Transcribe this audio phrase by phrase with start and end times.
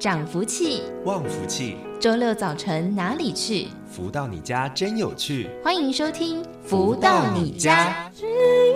[0.00, 1.76] 涨福气，旺福气。
[2.00, 3.68] 周六早晨哪里去？
[3.86, 5.50] 福到你家真有趣。
[5.62, 8.10] 欢迎收听《福到你家》。
[8.18, 8.24] 只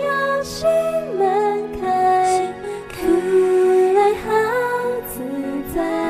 [0.05, 0.67] 要心
[1.17, 2.53] 门开，
[2.91, 3.01] 可
[3.99, 4.29] 爱好
[5.11, 5.23] 自
[5.73, 6.05] 在。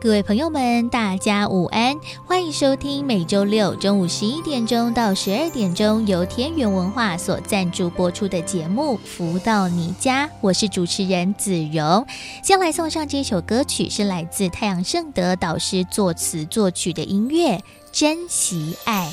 [0.00, 1.96] 各位朋友们，大家午安，
[2.38, 12.06] 欢迎收听每周六中午十一点钟到十二点钟由天元文化所赞助播出的节目《福到你家》，我是主持人子荣。
[12.44, 17.56] 先来送上这首歌曲，是来自太阳盛德导师作词作曲的音乐
[17.90, 19.10] 《珍惜爱》。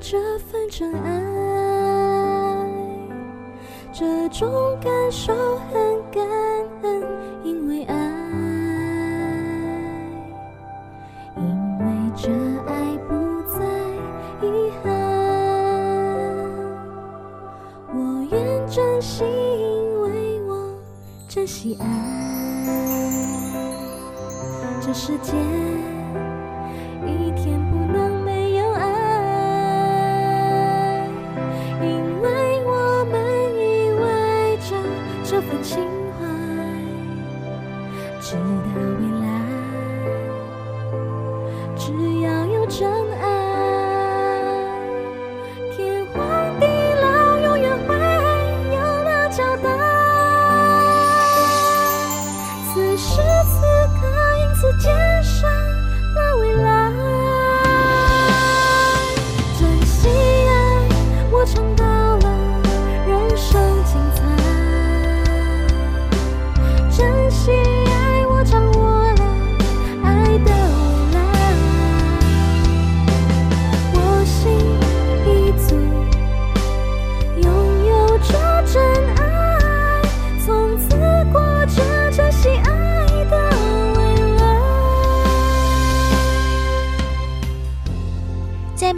[0.00, 1.10] 这份真爱，
[3.92, 5.34] 这种感受
[5.72, 5.74] 很
[6.12, 6.22] 感
[6.84, 7.02] 恩。
[7.42, 8.23] 因为爱，
[12.24, 12.30] 这
[12.66, 13.12] 爱不
[13.52, 13.58] 再
[14.40, 14.88] 遗憾，
[17.92, 20.74] 我愿珍惜，因为我
[21.28, 21.84] 珍惜爱。
[24.80, 25.34] 这世界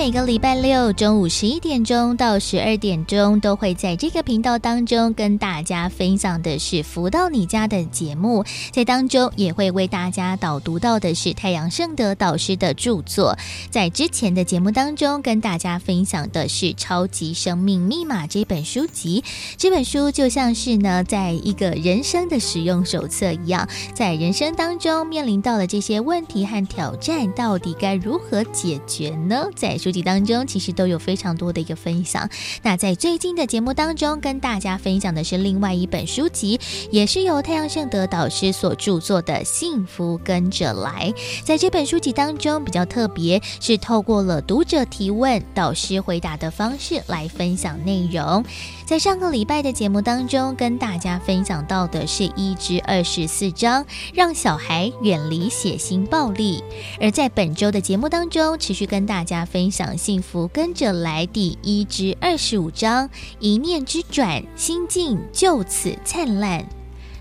[0.07, 13.37] 每个礼拜六中午十一点钟到十二点钟，都会在这个频道当中跟大家分享的是“福到你家”的节目，在当中也会为大家导读到的是太阳盛德导师的著作。
[13.69, 19.25] 在之前的节目当中，跟大家分享的是《超级生命密码》这本书籍。
[19.57, 29.47] 这本书就像是呢，在一个人生的使用手册一样，在人生当中面临到了这些问题和挑战，到底该如何解决呢？
[29.57, 29.97] 在书籍。
[30.07, 32.31] 当中其实都有非常多的一个分享。
[32.63, 36.61] 那在最近的节目当中，跟大家分享的是另外一本书籍，
[36.93, 41.13] 也是由太阳圣德导师所著作的《幸福跟着来》。
[41.45, 48.45] 在这本书籍当中，比较特别是透过了读者提问、导师回答的方式来分享内容。
[48.87, 56.63] 在上个礼拜的节目当中，跟大家分享到的是一至二十四章，让小孩远离血腥暴力。
[57.01, 63.11] 而在本周的节目当中，持续跟大家分享幸福跟着来第一至二十五章，
[63.41, 66.65] 一念之转，心境就此灿烂。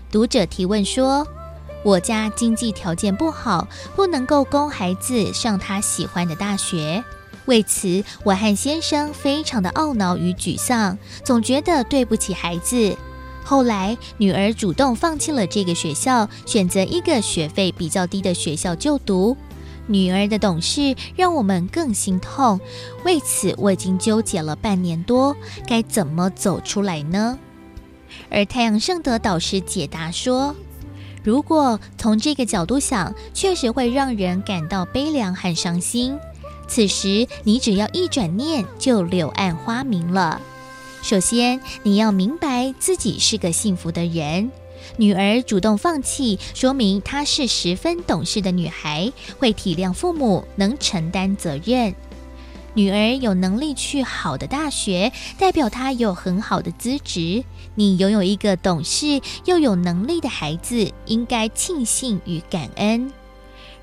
[0.08, 1.26] 读者提问说
[1.84, 3.66] ：“我家经济条件不好，
[3.96, 7.02] 不能够供孩子上他喜欢的大学。”
[7.46, 12.96] 为此，我和先生非常的懊恼与沮丧，总觉得对不起孩子。
[13.44, 19.36] 后来，女儿主动放弃了这个学校，选择一个学费比较低的学校就读。
[19.86, 22.58] 女儿的懂事让我们更心痛。
[23.04, 27.38] 为此，我已经纠结了半年多，该怎么走出来呢？
[28.28, 30.56] 而太阳圣德导师解答说
[31.22, 36.18] ：“如果从这个角度想，确实会让人感到悲凉和伤心。”
[36.68, 40.40] 此时，你只要一转念，就柳暗花明了。
[41.02, 44.50] 首先，你要明白自己是个幸福的人。
[44.96, 51.94] 女儿主动放弃，说明她是十分懂事的女孩，会体谅父母，能承担责任。
[52.74, 57.44] 女儿有能力去好的大学，代表她有很好的资质。
[57.74, 63.10] 你拥有一个懂事又有能力的孩子，应该庆幸与感恩。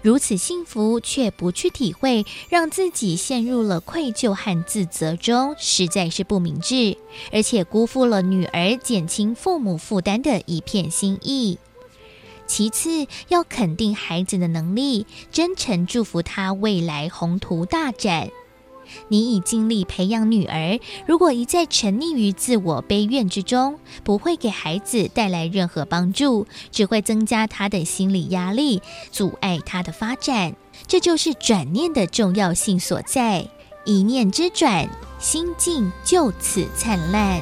[0.04, 6.98] 如此幸福，却不去体会，让自己陷入了愧疚和自责中，实在是不明智，
[7.32, 11.58] 而且辜负了女儿减轻父母负担的一片心意。
[12.46, 18.30] 其次，要肯定孩子的能力，真诚祝福他未来宏图大展。
[19.08, 28.82] 你已尽力培养女儿，如果一再沉溺于自我悲怨之中，不会给孩子带来任何帮助，只会增加他的心理压力，
[29.12, 30.56] 阻碍他的发展。
[30.88, 33.48] 这就是转念的重要性所在。
[33.86, 34.88] 一念之转，
[35.20, 37.42] 心境就此灿烂。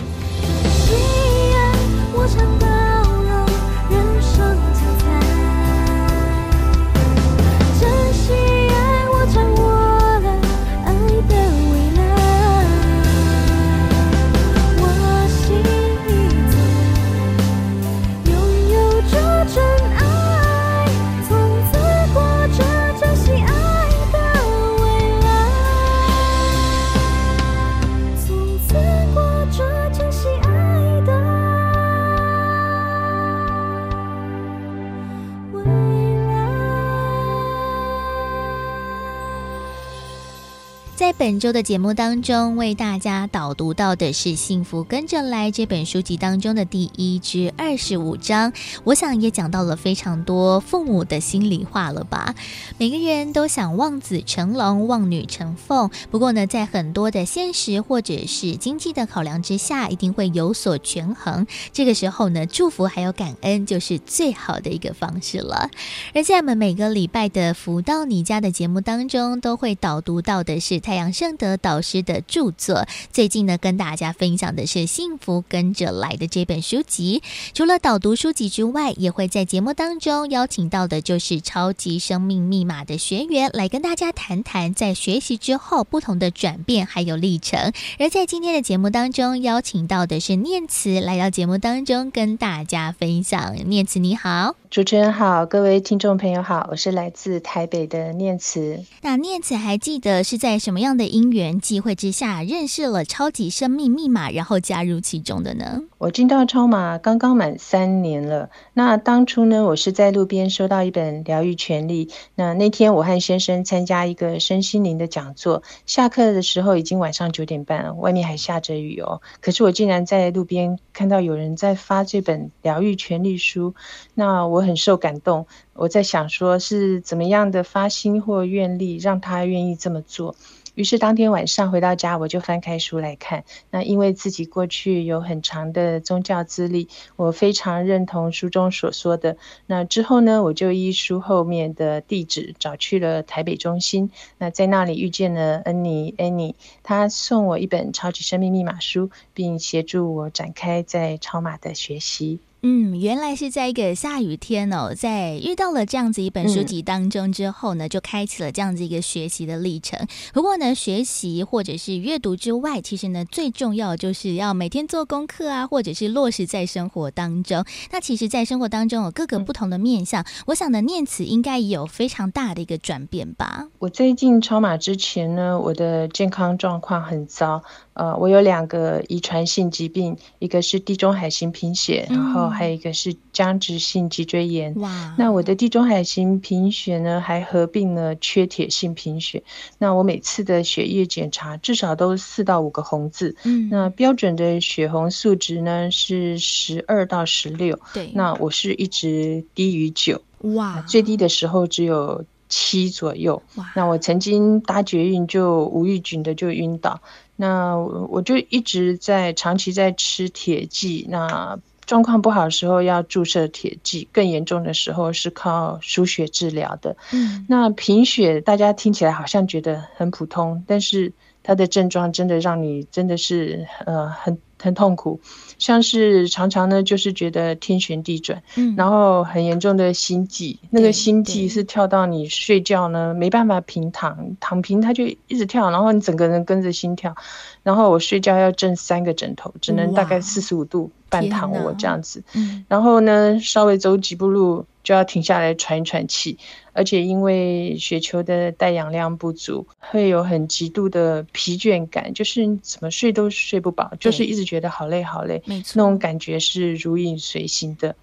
[41.11, 48.53] 在本周的节目当中，为大家导读到的是《幸福跟着来》这本书籍当中的第一至二十五章。
[48.85, 52.33] 我想也讲到了非常多父母的心里话了吧？
[52.77, 61.45] 每个人都想望子成龙、望女成凤，不过呢，在很多的现实或者是经济的考量之下，一定会有所权衡。
[61.73, 65.69] 这个时候呢，祝福还有感恩就是最好的一个方式了。
[66.15, 72.85] 而在我们每个礼拜的福到你家的节目当中，都会导读到的是太阳杨盛德导师的著作。
[73.11, 77.23] 最近呢，跟大家分享的是《幸福跟着来的》这本书籍。
[77.55, 87.73] 除了导读书籍之外，也会在节目当中邀请到的就是超级生命密码的学员来跟大家谈谈在学习之后不同的转变还有历程。
[87.97, 93.55] 而在今天的节目当中，邀请到的是念慈来到节目当中跟大家分享。
[93.65, 94.60] 念慈你好。
[94.71, 98.85] 主持人好，各位听众朋友好，我是来自台北的念慈。
[99.01, 105.81] 那念慈还记得是在什么样的因缘际会之下认识了超级生命密码，然后加入其中的呢？
[106.01, 108.49] 我进到超马刚刚满三年了。
[108.73, 112.07] 那当初呢，我是在路边收到一本《疗愈权利》。
[112.33, 119.21] 那那天我和先生参加一个身心灵的讲座，下课的时候已经晚上九点半了，外面还下着雨哦。
[119.41, 123.75] 可是我竟然在路边看到有人在发这本《疗愈权利》书，
[124.15, 124.41] 那。
[124.41, 130.35] 我很受感动，我在想说是怎么样的发心或愿力让他愿意这么做。
[130.81, 133.43] 于是当天晚上回到家，我就翻开书来看。
[133.69, 136.87] 那因为自己过去有很长的宗教资历，
[137.17, 139.37] 我非常认同书中所说的。
[139.67, 144.09] 那之后呢，我就依书后面的地址找去了台北中心。
[144.39, 152.39] 那在那里遇见了恩妮，安妮她送我一本《超级生命密码》书，并协助我展开在超码的学习。
[152.63, 160.07] 嗯，原来是在一个下雨天哦，在遇到了这样子一本书籍当中之后呢，嗯、就开启了这样子一个学习的历程。
[160.31, 167.65] 不过呢，学习或者是阅读之外，其实呢，最重要就是要每天做功课啊，或者是落实在生活当中。
[167.91, 173.69] 那其实，在生活当中有各个不同的面向，嗯、我想呢，念慈应该也有非常大的一个转变吧。
[173.79, 177.63] 我最近超马之前呢，我的健康状况很糟。
[178.01, 184.73] 呃，我有两个遗传性疾病，一个是地中海型贫血，嗯、然后还有一个是僵直性脊椎炎。
[184.79, 185.13] 哇！
[185.19, 189.43] 那我的地中海型贫血呢，还合并了缺铁性贫血。
[189.77, 193.35] 那我每次的血液检查至少都四到五个红字。
[193.43, 193.69] 嗯。
[193.69, 197.79] 那标准的血红素值呢是十二到十六。
[197.93, 198.09] 对。
[198.15, 200.19] 那我是一直低于九。
[200.55, 200.81] 哇！
[200.87, 203.43] 最低的时候只有七左右。
[203.57, 203.71] 哇！
[203.75, 206.99] 那我曾经搭捷运就无预警的就晕倒。
[207.41, 211.57] 那我就一直在长期在吃铁剂，那
[211.87, 216.95] 状况不好的时候要注射铁剂，更严重的时候是靠输血治疗的。
[217.11, 224.37] 嗯，那贫血大家听起来好像觉得很普通，但是它的症状真的让你真的是呃很。
[224.61, 225.19] 很痛苦，
[225.57, 237.15] 像是常常呢，就是觉得天旋地转，嗯，然后很严重的心悸，那个心悸是跳到你睡觉呢没办法平躺，躺平它就一直跳，然后你整个人跟着心跳，
[237.63, 246.37] 然后我睡觉要枕三个枕头，只能大概四十五度半躺卧这样子，嗯，然后呢稍微走几步路就要停下来喘一喘气。
[246.73, 257.95] 而且因为雪球的带氧量不足，会有很极度的疲倦感，就是怎么睡都睡不饱，就是一直觉得好累好累，没错，那种感觉是如影随形的。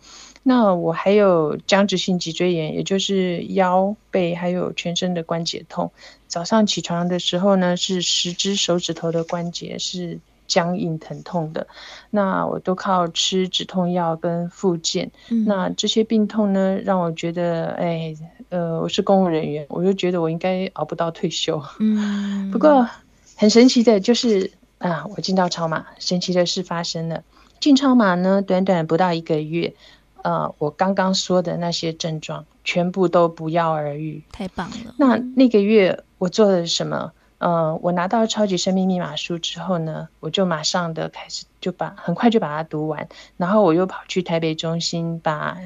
[0.42, 5.90] 那我还有僵直性脊椎炎，也就是腰背还有全身的关节痛。
[6.26, 11.68] 早上起床的时候呢，是十只手指头的关节是僵硬疼痛的，
[12.10, 15.12] 那我都靠吃止痛药跟复健。
[15.28, 18.16] 嗯、那这些病痛呢，让我觉得，哎，
[18.48, 21.62] 呃，我是公务人员，我就觉得我应该熬不到退休。
[21.78, 22.88] 嗯， 不过
[23.36, 27.22] 很神奇的就是啊，我进到超马，神奇的事发生了。
[27.60, 29.74] 进超马呢，短短不到一个月，
[30.22, 34.94] 呃，我刚刚说的那些症状全部都不药而愈，太棒了。
[34.96, 37.12] 那那个月我做了什么？
[37.38, 45.56] 呃，我拿到超级生命密码书之后呢，我就马上的开始就把很快就把它读完，然后我又跑去台北中心把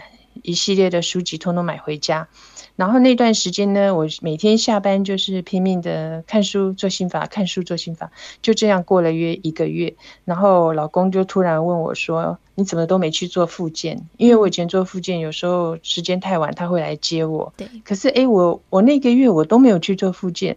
[0.42, 2.28] 一系列的书籍通通买回家。
[2.74, 8.10] 然后那段时间呢，我每天下班就是拼命的看书做心法，看书做心法，
[8.40, 9.94] 就这样过了约一个月。
[10.24, 17.52] 然后老公就突然问我说：“你怎么都没去做复健？”因为我以前做复健，有时候时间太晚，他会来接我。
[17.58, 17.68] 对。
[17.84, 20.56] 可是诶，我我那个月我都没有去做复健，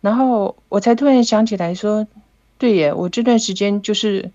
[0.00, 2.06] 然后我才突然想起来说
[2.58, 4.30] ：“对耶，我这段时间就是。”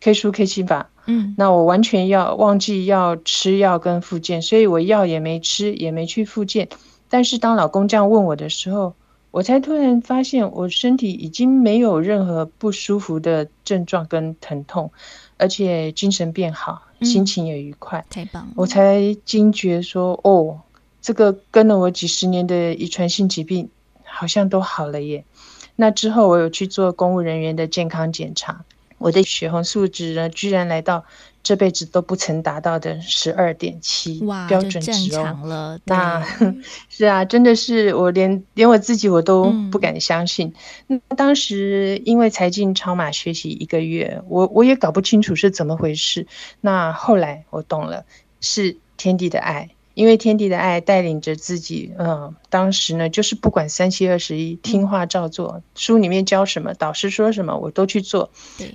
[0.00, 6.68] K 书 K 七法，嗯，那我完全要忘记要吃药跟复健，所以我药也没吃，也没去复健。
[7.08, 8.94] 但是当老公这样问我的时候，
[9.30, 14.92] 我才突然发现我身体已经没有任何不舒服的症状跟疼痛，
[15.38, 18.50] 而且精神变好，心情也愉快，太棒了！
[18.56, 20.60] 我才惊觉说，哦，
[21.00, 23.70] 这个跟了我几十年的遗传性疾病
[24.14, 25.24] 好像都好了耶。
[25.76, 28.64] 那之后我有去做公务人员的健康检查。
[28.98, 31.04] 我的血红素值呢，居然来到
[31.42, 35.78] 这辈子都不曾达到的十二点七标准值哦。
[35.84, 36.24] 那
[36.88, 40.54] 是啊，真的是我连连我自己我都不敢相信。
[40.86, 46.26] 那、嗯、当时因为才进超马学习一个月，我我也搞不清楚是怎么回事。
[46.62, 48.06] 那后来我懂了，
[48.40, 49.68] 是天地的爱。
[49.94, 58.30] 因为天地的爱带领着自己，嗯，当时呢，就是不管三七二十一，听话照做，书里面教什么，导师说什么，我都去做。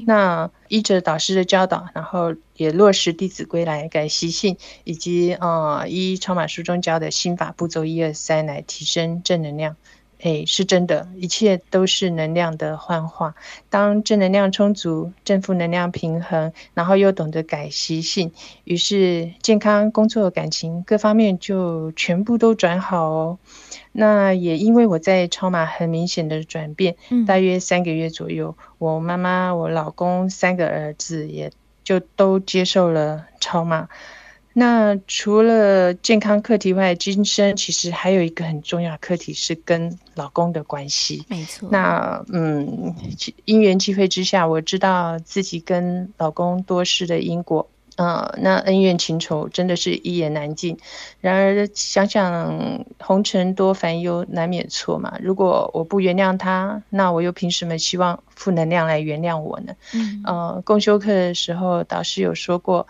[0.06, 9.76] 那依着导师的教导，然后也落实《弟子规》来改习性，以及啊、嗯，依超马书中教的心法步骤一二三来提升正能量。
[10.22, 13.36] 哎，是真的，一切都是能量的幻化。
[13.70, 18.34] 当正能量充足，正负能量平衡，然后又懂得改习性，
[18.66, 23.38] 于是健康、工作、感情各方面就全部都转好哦。
[23.94, 31.52] 那也因为我在超马很明显的转变，嗯，大约三个月左右，我妈妈、我老公三个儿子也
[31.84, 33.88] 就都接受了超码。
[34.54, 41.24] 那除了健康课题外，今生其实还有一个很重要的课题是跟老公的关系。
[41.30, 41.70] 没错。
[41.72, 42.94] 那嗯，
[43.46, 50.78] 因缘际会之下，我知道自己跟老公多事的因果，呃，那恩怨情仇真的是一言难尽。
[51.22, 55.18] 然而想想红尘多烦忧，难免错嘛。
[55.22, 59.74] 如果我不原谅他，那我又凭什么希望负能量来原谅我呢？
[59.94, 60.22] 嗯。
[60.26, 62.88] 呃，共修课的时候，导师有说过。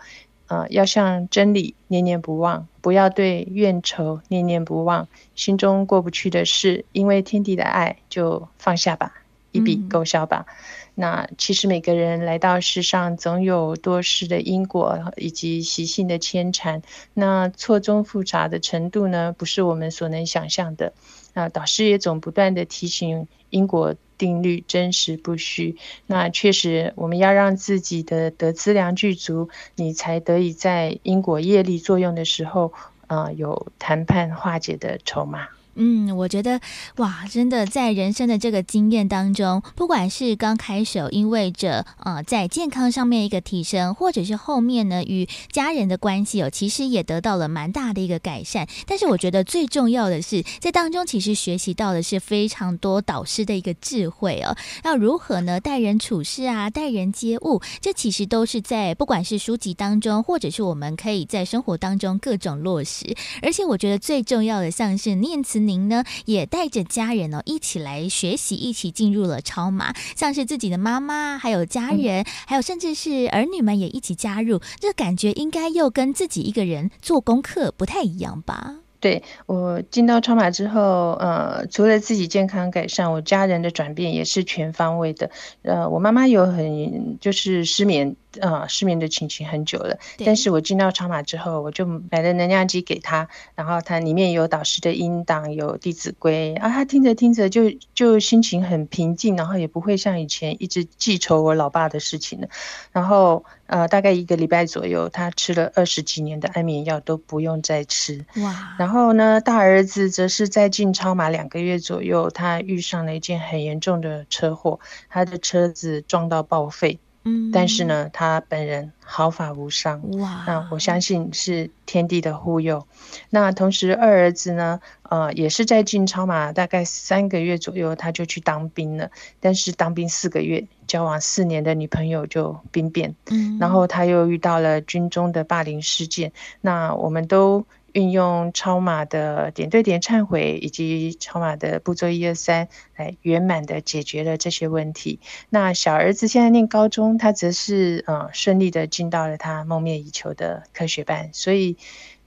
[0.50, 5.06] 啊、呃，要向真理念念不忘，不要对怨仇念念不忘。
[5.36, 9.14] 心中过不去的事，因为天地的爱，就放下吧，
[9.52, 10.46] 一笔勾销吧。
[10.48, 10.54] 嗯、
[10.96, 16.82] 那其实每个人来到世上，总有多事的因果以及习性的牵缠。
[17.14, 20.92] 那错综复杂的程度呢，不是我们所能想象的。
[21.34, 23.94] 啊，导师也总不断地提醒因果。
[24.20, 32.74] 定律真实不虚，那确实我们要让自己的德资粮具足，你才得以在因果业力作用的时候，
[33.06, 35.48] 啊、有谈判化解的筹码。
[35.76, 36.60] 嗯，我觉得
[36.96, 48.66] 哇，真的在人生的这个经验当中，不管是刚开始因为着呃在健康上面一个提升，或者是后面呢与家人的关系哦，其实也得到了蛮大的一个改善。
[48.86, 63.14] 但是我觉得最重要的是，在当中其实学习到的是非常多导师的一个智慧哦，要如何呢待人处事啊，待人接物，这其实都是在不管是书籍当中，或者是我们可以在生活当中各种落实。
[63.40, 65.59] 而且我觉得最重要的，像是念慈。
[65.66, 78.76] 您呢也带着家人哦一起来学习，一起进入了超马，像是自己的妈妈，还有家人，还有甚至是儿女们也一起加入，这感觉应该又跟自己一个人做功课不太一样吧？
[79.00, 85.30] 对，我进到超马之后，呃，除了自己健康改善，我家人的转变也是全方位的。
[85.62, 88.14] 呃，我妈妈有很就是失眠。
[88.40, 102.48] 啊、呃，失眠的情形很久了，但是我进到超马之后，我就买了能量机给他，然后它里面有导师的音档，有弟子规啊，他听着听着就就心情很平静，然后也不会像以前一直记仇我老爸的事情了。
[102.92, 108.24] 然后呃，大概一个礼拜左右，他吃了二十几年的安眠药都不用再吃。
[108.36, 108.74] 哇！
[108.78, 116.98] 然后呢，大儿子则是在进超马两个月左右，他遇上了一件很严重的车祸，他的车子撞到报废。
[117.24, 120.00] 嗯，但是呢，他本人毫发无伤。
[120.18, 122.86] 哇，那我相信是天地的护佑。
[123.28, 129.10] 那同时，二儿子呢，呃，也是在进超马大概三个月左右，他就去当兵了。
[129.38, 133.14] 但是当兵四个月，交往四年的女朋友就兵变。
[133.30, 136.32] 嗯，然后他又遇到了军中的霸凌事件。
[136.62, 145.20] 那我们都运用超马的点对点忏悔以及超马的步骤一二三，来圆满的解决了这些问题。
[145.48, 151.76] 那小儿子现在念高中，他则是呃顺利的进到了他梦寐以求的科学班，所以。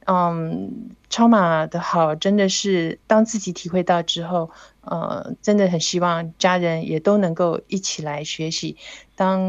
[0.06, 4.52] 嗯，超马的好真的是当自己体会到之后，
[4.82, 8.76] 呃，真的很希望家人也都能够一起来学习。
[9.16, 9.40] 当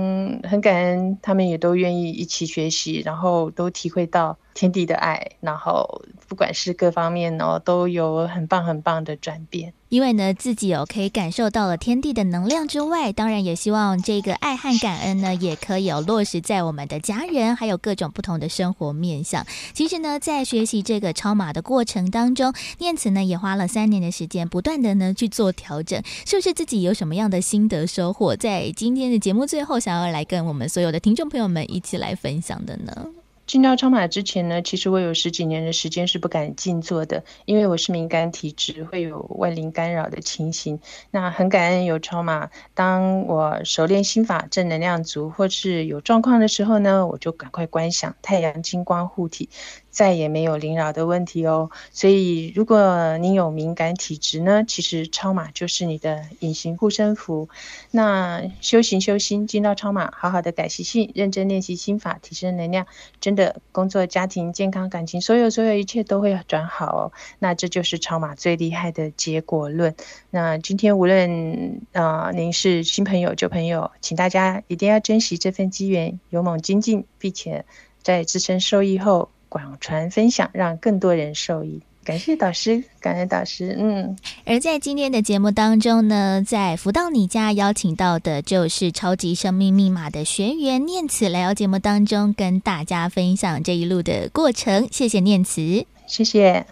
[0.43, 9.73] 很感恩，他们也都愿意一起学习，然后都体会到天地的爱，然后不管是各方面哦，都有很棒很棒的转变。
[9.91, 19.47] 因为呢，自己有可以感受到了天地的能量之外，当然也希望这个爱和感恩呢，也可以有落实在我们的家人，还有各种不同的生活面向。
[19.73, 28.35] 其实呢，在学习这个超码的过程当中，念慈呢也花了三年的时间，不断的呢去做调整，是不是自己有什么样的心得收获？
[28.35, 33.07] 在今天的节目最后，想要来跟我们所有的听众朋友们一起来分享的呢？
[33.47, 40.81] 进到超马之前呢，其实我有十几年的时间是不敢静坐的，因为我是敏感体质，会有外灵干扰的情形。
[41.13, 49.49] 那很感恩有超马，当我熟练心法、正能量足，或是有状况的时候呢，我就赶快观想太阳金光护体。
[49.95, 57.49] 再也没有灵扰的问题哦，所以如果你有敏感体质呢，其实超马就是你的隐形护身符。
[57.93, 62.87] 那修行修心，进到超马，好好的改习性，认真练习心法，提升能量，
[63.21, 67.13] 真的工作、家庭、健康、感情，所有所有一切都会转好哦。
[67.39, 69.95] 那这就是超马最厉害的结果论。
[70.31, 77.65] 那今天无论啊、您是新朋友旧朋友，请大家一定要珍惜这份机缘，勇猛精进，并且
[78.03, 79.31] 在自身受益后。
[79.55, 81.81] 广传分享，让更多人受益。
[82.03, 83.77] 感谢导师，感谢导师。
[83.79, 94.89] 嗯，而在今天的节目当中呢，在福到你家邀请到的就是超级生命密码的学员念慈来到节目当中，跟大家分享这一路的过程。
[94.91, 96.67] 谢谢念慈，谢谢。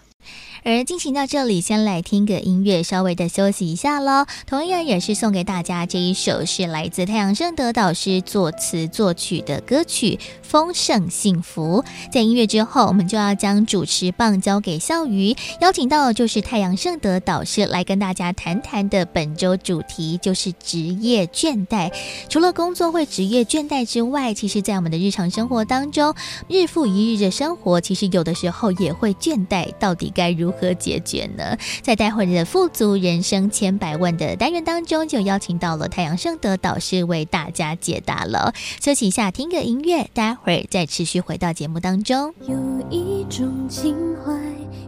[0.63, 4.25] 而进行到这里，先来听个音乐，稍微的休息一下喽。
[4.47, 11.83] 同样也是送给大家这一首，是来自太阳盛德导师作词作曲的歌曲《丰盛幸福》。
[12.13, 21.91] 在音乐之后，我们就要将主持棒交给笑瑜，邀请到的就是太阳盛德导师来跟大家谈谈的本周主题，就是职业倦怠。
[22.29, 26.15] 除了工作会职业倦怠之外，其实在我们的日常生活当中，
[26.47, 29.73] 日复一日的生活，其实有的时候也会倦怠。
[29.77, 31.57] 到底该如何解决呢？
[31.81, 38.53] 在待会儿的富足人生千百万的单元当中，就邀请到了太阳盛德导师为大家解答了。
[38.81, 42.33] 休息一下，听个音乐，待会儿再持续回到节目当中。
[42.47, 42.55] 有
[42.89, 44.31] 一种情怀，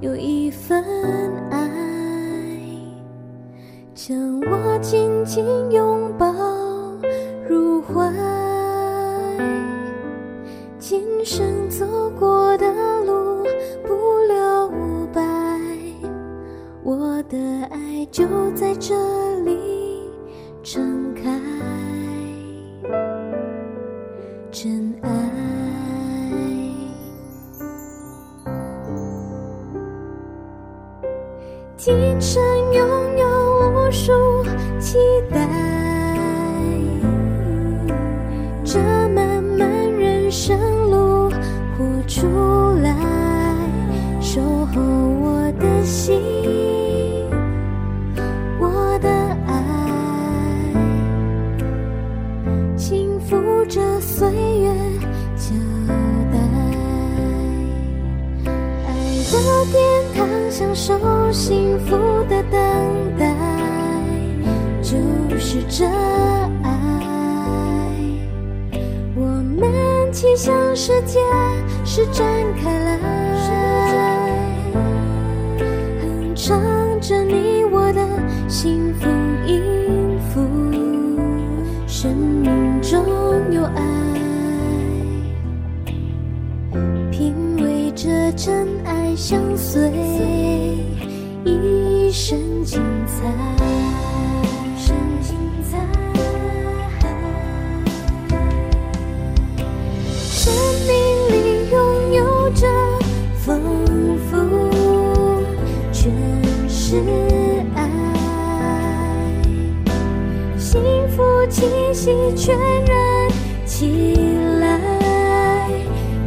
[0.02, 0.84] 有一份
[1.52, 1.70] 爱，
[3.94, 6.32] 将我紧紧拥抱
[7.48, 8.12] 入怀，
[10.80, 12.66] 今生走过的
[13.06, 13.44] 路
[13.84, 13.94] 不
[14.28, 15.22] 留白，
[16.86, 17.36] 我的
[17.72, 18.94] 爱就在这
[19.40, 19.58] 里
[20.62, 21.24] 盛开，
[24.52, 25.10] 真爱。
[31.76, 33.26] 今生拥有
[33.72, 34.14] 无数
[34.80, 35.00] 期
[35.32, 35.50] 待，
[38.64, 40.56] 这漫漫人生
[40.92, 41.32] 路
[41.76, 42.28] 活出，
[44.36, 46.22] 守候我的心，
[48.60, 49.08] 我的
[49.48, 49.54] 爱，
[52.76, 54.70] 轻抚着岁月
[55.38, 55.56] 交
[56.34, 56.38] 代。
[58.86, 58.92] 爱
[59.32, 59.34] 的
[59.72, 59.74] 天
[60.18, 61.96] 堂，享受幸福
[62.28, 62.60] 的等
[63.18, 63.34] 待，
[64.82, 64.98] 就
[65.40, 65.86] 是这
[66.62, 66.70] 爱。
[69.16, 69.22] 我
[69.58, 71.22] 们七向世界
[71.86, 72.28] 是展
[72.62, 73.00] 开来。
[78.58, 79.10] 幸福
[79.46, 79.62] 音
[80.30, 80.40] 符，
[81.86, 83.06] 生命中
[83.52, 83.84] 有爱，
[87.12, 89.92] 品味着真爱相随。
[91.44, 93.65] 一生精彩，
[111.56, 111.64] 气
[111.94, 113.32] 息全燃
[113.66, 114.14] 起
[114.60, 114.78] 来，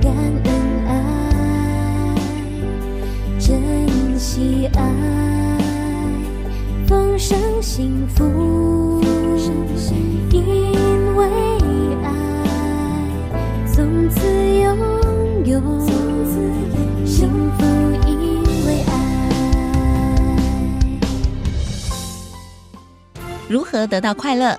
[0.00, 0.10] 感
[0.44, 0.50] 恩
[0.86, 0.90] 爱，
[3.38, 4.80] 珍惜爱，
[6.86, 9.02] 丰盛幸福。
[10.30, 11.26] 因为
[12.02, 12.10] 爱，
[13.66, 14.26] 从此
[14.62, 14.78] 拥
[15.44, 15.60] 有。
[17.04, 17.66] 幸福
[18.06, 18.90] 因为爱。
[23.46, 24.58] 如何得到快乐？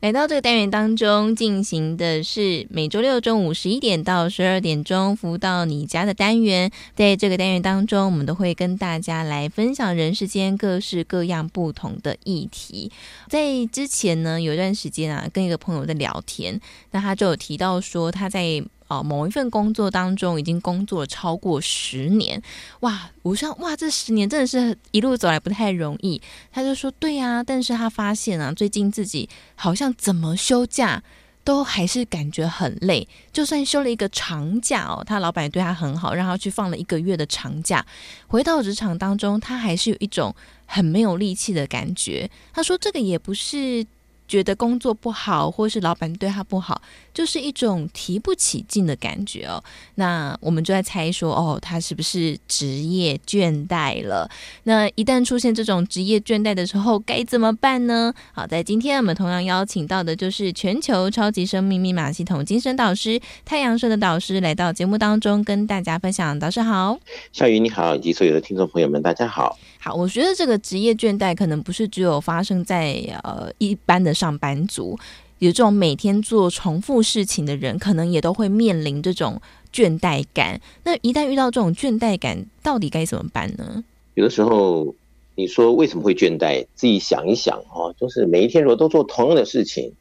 [0.00, 6.70] 来到这个单元当中，进行的是每周六中午十一点到十二点钟，服务到你家的单元。
[6.94, 12.92] 在这个单元当中，我们都会跟大家来分享人世间各式各样不同的议题。
[13.28, 16.60] 在之前呢，有一段时间啊，跟一个朋友在聊天，
[16.92, 18.62] 那他就有提到说他在。
[18.88, 22.42] 哦，某一份工作当中已经工作超过十年，
[22.80, 23.10] 哇！
[23.22, 26.20] 我说哇，这十年真的是一路走来不太容易。
[26.50, 31.02] 他就说对呀，但是他发现啊，最近自己好像怎么休假
[31.44, 33.06] 都还是感觉很累。
[33.30, 37.84] 就算休了一个长假哦，他老板对他很好，让他去放了一个月的长假，
[38.26, 42.30] 回到职场当中，他还是有一种很没有力气的感觉。
[42.54, 43.86] 他说这个也不是。
[44.28, 46.80] 觉得工作不好，或是老板对他不好，
[47.14, 49.62] 就是一种提不起劲的感觉哦。
[49.94, 54.30] 那我们就在猜说，哦，他是不是职业倦怠了？
[54.64, 58.12] 那一旦出现这种职业倦怠的时候，该怎么办呢？
[58.32, 66.38] 好，在今天我们同样邀请到的就是全球超级生命密码系统精神导师太阳社的导师来到节目当中，跟大家分享。
[66.38, 66.98] 导师好，
[67.32, 69.58] 小雨你好，以及所有的听众朋友们，大家好。
[69.80, 74.98] 好，我觉得这个职业倦怠可能不是只有发生在呃一般的上班族，
[75.38, 79.40] 有这种每天做重复事情的人，可能也都会面临这种
[79.72, 80.60] 倦怠感。
[80.82, 83.84] 那一旦遇到这种倦怠感，到底该怎么办呢？
[84.14, 84.94] 有的时候
[85.36, 89.92] 你说为什么会倦怠，自己想一想哦，就是每一天如果都做同样的事情，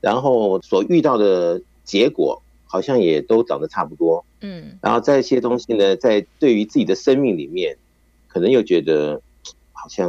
[0.00, 7.76] 然后所遇到的结果好像也都长得差不多，嗯，然后这些东西呢，在对于自己的生命里面。
[8.38, 9.20] 可能又觉得
[9.72, 10.08] 好像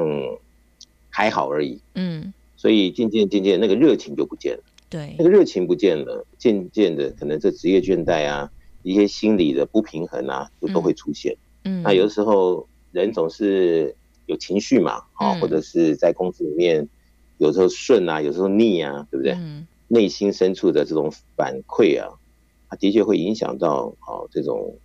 [1.10, 8.48] 还好而已，嗯，所以渐渐渐渐那个热情就不见了，对，那个热情不见了，渐渐的可能这职业倦怠啊，
[8.84, 13.96] 一些心理的不平衡啊，就都会出现，嗯，那有的时候人总是
[14.28, 16.88] 有情绪嘛，啊，或者是在公司里面
[17.40, 19.34] 有时候顺啊，有时候逆啊，对不对？
[19.34, 22.14] 嗯，内心深处的这种反馈啊，
[22.70, 24.78] 它的确会影响到啊这种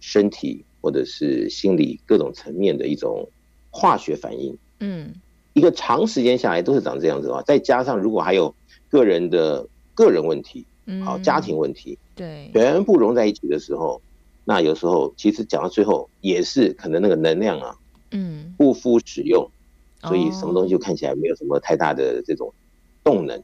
[0.00, 0.64] 身体。
[0.80, 3.28] 或者是心理各种层面的一种
[3.70, 5.12] 化学反应，嗯，
[5.52, 8.54] 一个长时间下来都是长这样子的话，再加上如果还有
[8.88, 14.00] 个人的个人问题，嗯，好，家庭问题，对，全部融在一起的时候，
[14.44, 17.76] 那有时候其实讲到最后也是可能那个能量啊，
[18.12, 19.50] 嗯，不敷使用，
[20.02, 22.52] 所以什么东西就看起来没有什么太大的这种
[23.04, 23.42] 动能，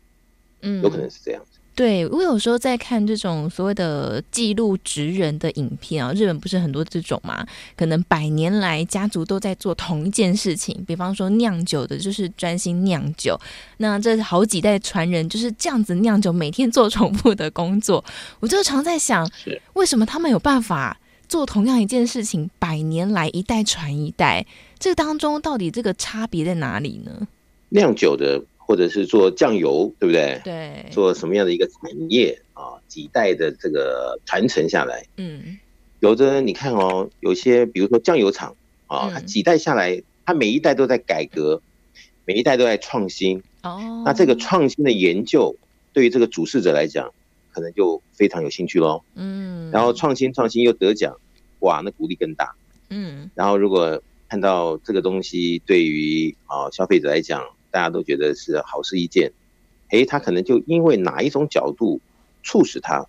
[0.62, 1.58] 嗯，有可能是这样子。
[1.74, 7.44] 对，我有时候在看这种所谓的记录职人的影片啊，日本不是很多这种嘛？
[7.76, 13.36] 可能百年来家族都在做同一件事情，比方说酿酒的，就是专心酿酒。
[13.78, 18.04] 那这好几代传人就是这样子酿酒，每天做重复的工作。
[18.38, 19.28] 我就常在想，
[19.72, 20.96] 为什么他们有办法
[21.28, 24.46] 做同样一件事情，百年来一代传一代？
[24.78, 27.26] 这当中到底这个差别在哪里呢？
[27.70, 28.40] 酿酒的。
[28.66, 30.40] 或者是做酱油，对不对？
[30.42, 32.80] 对，做什么样的一个产业啊？
[32.88, 35.58] 几代的这个传承下来，嗯，
[36.00, 41.60] 有的你看哦，有些比如说酱油厂啊，它几代下来，它每一代都在改革，
[42.24, 43.42] 每一代都在创新。
[43.62, 45.56] 哦，那这个创新的研究，
[45.92, 47.12] 对于这个主事者来讲，
[47.52, 49.02] 可能就非常有兴趣喽。
[49.14, 51.16] 嗯，然后创新创新又得奖，
[51.60, 52.54] 哇，那鼓励更大。
[52.90, 57.42] 嗯，然后如果看到这个东西对于啊消费者来讲，
[57.74, 59.32] 大家都觉得是好事一件，
[59.90, 62.00] 诶，他可能就因为哪一种角度
[62.44, 63.04] 促使他，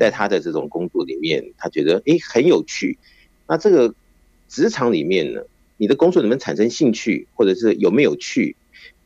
[0.00, 2.96] 在他的这种工作里面，他觉得诶很有趣。
[3.46, 3.94] 那这个
[4.48, 5.42] 职场里面呢，
[5.76, 8.56] 你的工作能不能产生兴趣，或者是有没有趣，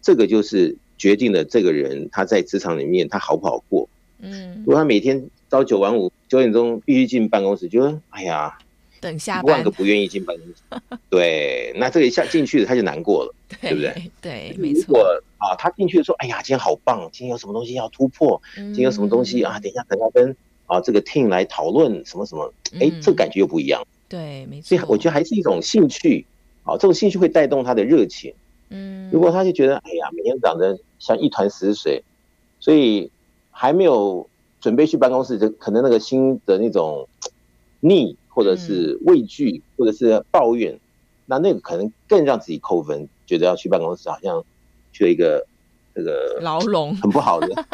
[0.01, 3.89] 这个就是决定了这个人他在职场里面他好不好过。
[4.21, 8.57] 嗯，如果他每天朝九晚五，九点钟必须进办公室，就说哎呀。
[9.03, 10.99] 等下班，万个不愿意进办公室。
[11.11, 14.11] 对，那这个一下进去了，他就难过了，对，对不对？
[14.21, 14.85] 对，没错。
[14.87, 19.59] 如果啊，他进去的时候，哎呀，今天好棒，今天有什么东西要突破，嗯、今天有什么东西啊？
[19.59, 20.35] 等一下，等下跟
[20.67, 23.85] 啊这个 team 来讨论什么什么，哎、嗯，这个感觉又不一样。
[24.09, 24.69] 对，没错。
[24.69, 26.25] 所以我觉得还是一种兴趣，
[26.63, 28.33] 啊，这种兴趣会带动他的热情。
[28.71, 32.05] 嗯，如果他就觉得，哎呀，每天长得像一团死水，
[32.61, 33.11] 所以
[33.51, 34.29] 还没有
[34.61, 37.09] 准备去办公室，就可能那个心的那种
[37.81, 38.17] 腻。
[38.35, 40.81] 或者是畏惧，或者是抱怨，
[41.27, 44.45] 那那个可能更让自己扣分，觉得要去办公室好像
[44.93, 45.47] 去了一个
[45.95, 47.65] 这个牢笼，很不好的，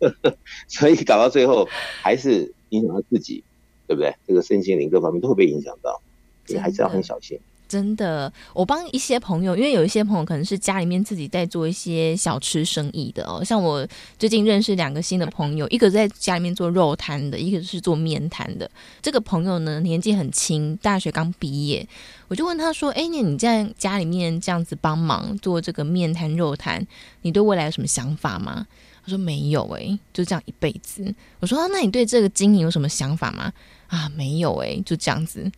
[0.68, 1.68] 所以搞到最后
[2.02, 3.44] 还是影响到自己，
[3.86, 4.14] 对不对？
[4.26, 6.00] 这个身心灵各方面都会被影响到，
[6.46, 7.38] 所以还是要很小心。
[7.68, 13.42] 真的，我帮一些朋友，因为有一些朋友可能是家里面自己在做一些小吃生意的哦。
[13.44, 13.86] 像我
[14.18, 18.70] 最近认识两个新的朋友，一个在家里面做肉摊的，一个是做面摊的。
[19.02, 21.86] 这个朋友呢，年纪很轻，大学刚毕业。
[22.28, 26.84] 我就问他说：“哎，你你在家里面这样子帮忙做这个面摊肉摊，
[27.22, 28.66] 你对未来有什么想法吗？”
[29.04, 33.52] 他说：“没有哎，就这样一辈子。”我说：“那你对这个经营有什么想法吗？”
[33.86, 35.48] 啊，没有哎，就这样子。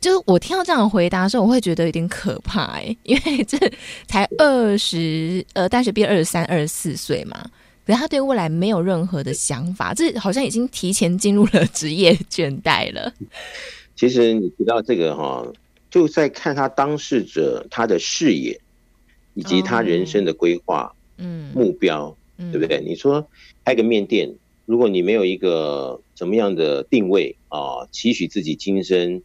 [0.00, 3.58] 就是我听到这样的回答的时候，我会觉得有点可怕哎、欸， 因为这
[4.06, 7.50] 才二十呃，大学毕业二十三、二十四岁嘛，
[7.84, 13.12] 可是他对未来没有任何的想法，这好像已经提前进入了职业倦怠了。
[13.96, 15.44] 其实你提到这个哈，
[15.90, 18.60] 就在看他当事者他的视野
[19.34, 22.14] 以及他人生的规划，嗯，目标，
[22.52, 22.80] 对不对？
[22.86, 23.26] 你说
[23.64, 24.32] 开个面店，
[24.66, 29.20] 如果你没有一个怎么样的定位啊，期许自己今生。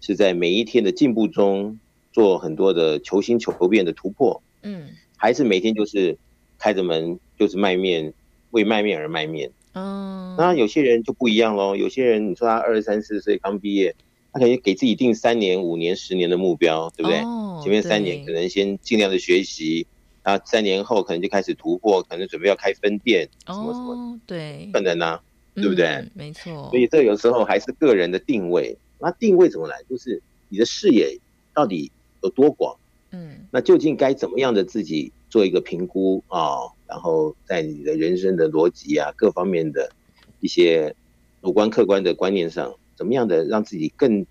[0.00, 1.78] 是在每一天的进步中
[2.12, 6.16] 做很多的求新求变的突破，嗯，还是每天就是
[6.58, 8.12] 开着门就是卖面，
[8.50, 11.76] 为卖面而卖面，嗯，那有些人就不一样喽。
[11.76, 13.94] 有些人你说他二十三四岁刚毕业，
[14.32, 17.18] 他可能给自己定三年、五年、十年的目标，对不对？
[17.20, 19.86] 哦，前面三年可能先尽量的学习，
[20.22, 25.20] 然后，三年后可能就开始突破，可能准备要开分店，什么什么，对，可能啊，
[25.54, 25.86] 对不对？
[25.86, 26.68] 嗯，没错。
[26.70, 28.76] 所以这有时候还是个人的定位。
[28.98, 29.82] 那定位怎么来？
[29.88, 31.18] 就是你的视野
[31.52, 31.90] 到底
[32.22, 32.76] 有多广？
[33.10, 36.58] 嗯，那究竟该怎么样的自己做一个评估啊？
[36.88, 39.90] 然后在你的人生的逻辑啊，各方面的
[40.40, 40.94] 一些
[41.42, 44.24] 主观客观的观念上，怎么样的让自己更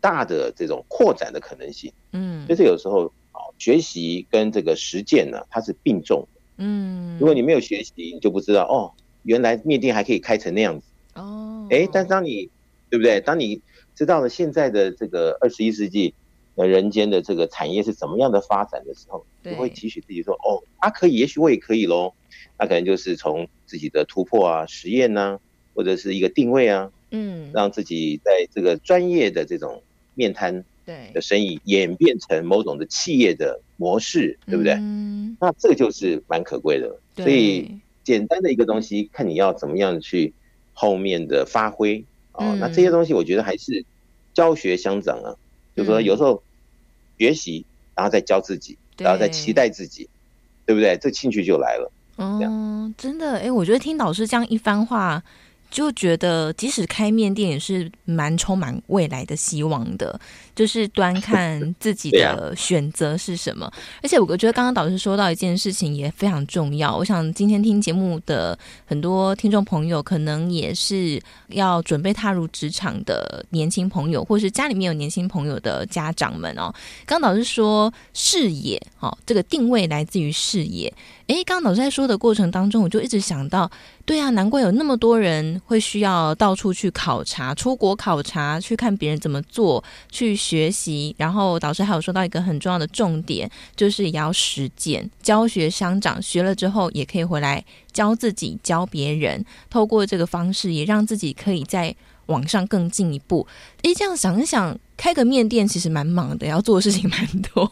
[0.00, 1.92] 大的这种扩展的可能性？
[2.12, 6.40] 嗯，就是有时候啊，学习跟这个实践呢，它是并重的。
[6.58, 10.86] 嗯，如果你没有学习，你就不知道哦，原来面店还可以开成那样子。
[11.14, 12.48] 哦，哎，但是当你
[12.90, 13.20] 对不对？
[13.20, 13.60] 当你
[13.94, 16.14] 知道了现在的这个二十一世纪，
[16.56, 22.12] 呃，人间的这个产业是怎么样的发展的时候，就会期许自己说：“哦，他可以，也许我也可以喽。”
[22.58, 25.38] 那可能就是从自己的突破啊、实验呐，
[25.74, 29.82] 或者是一个定位啊，嗯，让自己在这个专业的这种
[30.14, 34.74] 面摊对的生意演变成某种的企业的模式，对不对？
[34.74, 36.96] 嗯，那这个就是蛮可贵的。
[37.16, 40.32] 所以简单的一个东西，看你要怎么样去
[40.72, 42.04] 后面的发挥。
[42.34, 43.84] 哦，那这些东西我觉得还是
[44.34, 45.34] 教学相长啊，
[45.74, 46.42] 就是说有时候
[47.18, 50.08] 学习，然后再教自己，然后再期待自己，
[50.66, 50.96] 对不对？
[50.98, 51.90] 这兴趣就来了。
[52.18, 55.22] 嗯，真的，哎，我觉得听老师这样一番话。
[55.70, 60.20] 就觉得，即使开面店也是蛮充满未来的希望的，
[60.54, 63.70] 就是端 看自己的选择是什么。
[64.02, 66.96] 而且，我觉得刚刚导师说到一件事情也非常重要。
[66.96, 76.72] 我想今天听节目的很多听众朋友，可能也是要准备踏入职场的年轻朋友，或是家里面有年轻朋友的家长们哦。
[77.06, 80.92] 刚导师说视野，哦，这个定位来自于视野。
[81.28, 83.70] 诶，刚刚老师在说的过程当中，我就一直想到，
[84.04, 91.14] 对啊，难怪有那么多人会需要到处去考察、出国考察，去看别人怎么做，去学习。
[91.18, 99.44] 然后导师还有说到一个很重要的重点，就是也要实践，教学相长，学了之后也可以回来教自己、教别人。
[99.70, 101.94] 透过这个方式，也让自己可以在。
[102.26, 103.46] 网上更进一步，
[103.82, 107.68] 诶，这样想一想，开个面店其实蛮忙的，要做的事情蛮多。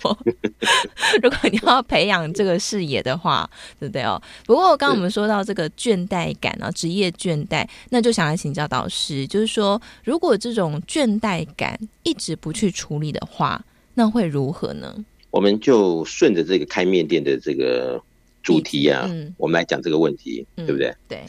[1.23, 4.21] 如果你要培养这个视野的话，对不对哦？
[4.45, 15.05] 不过刚刚我们说到这个倦怠感啊，职业倦怠，那就想来请教导师，就是说，如果这种倦怠感一直不去处理的话，那会如何呢？
[15.31, 18.03] 我们就顺着这个开面店的这个
[18.43, 20.95] 主题啊，嗯、我们来讲这个问题，嗯、对不对？
[21.09, 21.23] 对。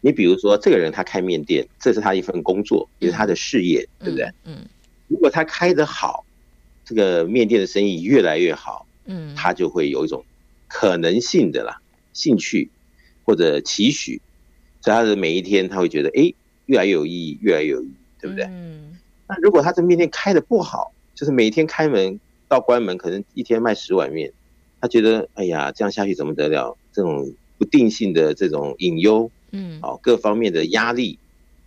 [0.00, 4.30] 你比如说，这个人他开面店，这是他一份工作，也是他的事业，嗯、对不对？
[4.44, 4.58] 嗯。
[5.08, 6.24] 如果他开得好，
[6.84, 10.24] 这个面店的生意越来越好，嗯，他就会有一种
[10.68, 11.80] 可能性的啦，
[12.12, 12.70] 兴趣
[13.24, 14.20] 或者期许，
[14.80, 16.32] 所以他的每一天他会觉得，哎，
[16.66, 18.44] 越来越有意义，越来越有意义，对不对？
[18.44, 18.96] 嗯。
[19.26, 22.18] 那如果他这面店开得不好，就是每天开门
[22.48, 24.32] 到关门，可能一天卖十碗面，
[24.80, 26.76] 他觉得，哎呀，这样下去怎么得了？
[26.92, 29.30] 这种不定性的这种隐忧。
[29.50, 31.18] 嗯，好，各方面的压力，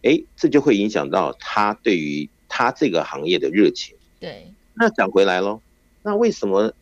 [0.03, 3.95] 哎，这就会影响到他对于他这个行业的热情。
[4.19, 5.61] 对，那讲回来喽，
[6.03, 6.73] 那为什么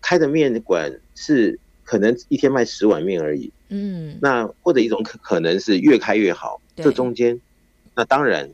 [0.00, 3.50] 开的面馆是可能一天卖十碗面而已？
[3.68, 7.40] 嗯，那或者一种可可能是越开越好，对这中间，
[7.96, 8.48] 那当然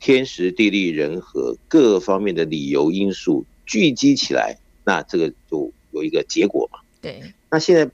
[0.00, 6.78] 天时地利人和各方面的理由因素聚集起来，那这个就有一个结果嘛。
[7.02, 7.90] 对，那现在。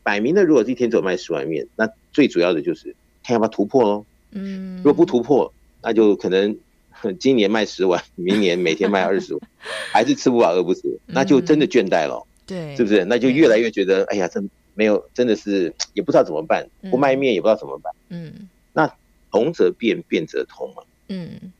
[0.00, 4.06] 摆明的，如果一天只有卖十碗面，那最主要的就是看要不要突破喽。
[4.30, 6.56] 嗯，如果不突破，那就可能
[7.18, 9.42] 今年卖十碗， 明年每天卖二十碗，
[9.92, 12.26] 还是吃不饱饿不死，那就真的倦怠了。
[12.46, 13.04] 对，是不是？
[13.04, 17.92] 那就越来越觉得，哎呀，真没有，真的是 也不知道怎么办，不卖面也不知道怎么办。
[18.08, 18.90] 嗯，那
[19.30, 20.82] 同则变，变则通嘛。
[21.08, 21.52] 嗯，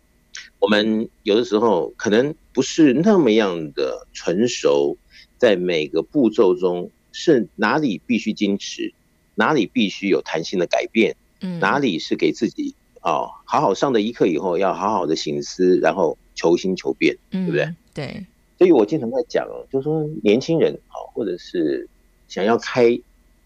[0.59, 4.97] 我们有的时候可能不是那么样的成熟，
[5.37, 8.93] 在每个步骤中是哪里必须矜持，
[9.35, 17.75] 哪里必须有弹性的改变，嗯，哪里是给自己哦，好好上的一课以后，要好好的醒思，然后求新求变，对不对？
[17.95, 18.27] 对。
[18.59, 21.89] 所以我经常在讲哦，就是说年轻人哦，或者是
[22.29, 22.99] 想要开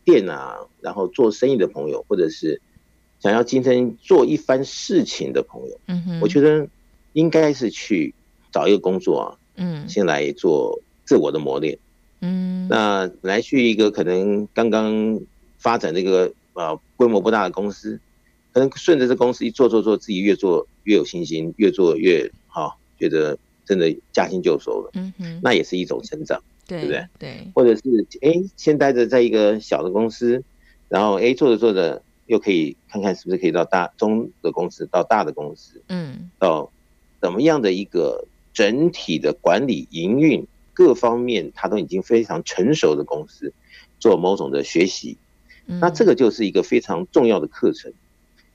[0.05, 2.61] 店啊，然后做生意的朋友，或者是。
[3.21, 6.67] 想要今天做一番事情的朋友，嗯哼，我觉得
[7.13, 8.13] 应该是去
[8.51, 11.79] 找一个工作啊，嗯，先来做自我的磨练，
[12.21, 15.21] 嗯，那来去一个可能刚刚
[15.57, 18.01] 发展这个呃规模不大的公司，
[18.53, 27.07] 可能顺着这公司一做做做，自己越做越有信心，越做越好，觉得真的驾轻就熟了，嗯哼，那也是一种成长，对，对不对？
[27.19, 27.83] 对，或者是
[28.21, 30.43] 哎，先待着在一个小的公司，
[30.89, 32.03] 然后哎做着做着。
[32.27, 36.71] 又可以看看是不是可以到大中的公司，到大的公司，嗯，到
[37.21, 43.53] 怎么样的一个整体的管理营运各方面，它都已经非常成熟的公司，
[43.99, 45.19] 做某种的学习，
[45.67, 47.93] 那这个就是一个非常重要的课程，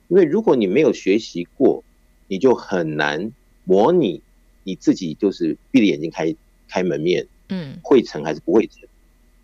[0.08, 1.84] 因为如果你没有学习过，
[2.28, 3.32] 你就很难
[3.64, 4.22] 模拟
[4.64, 6.36] 你自己就是闭着眼睛开
[6.68, 8.88] 开门面，嗯，会成还是不会成？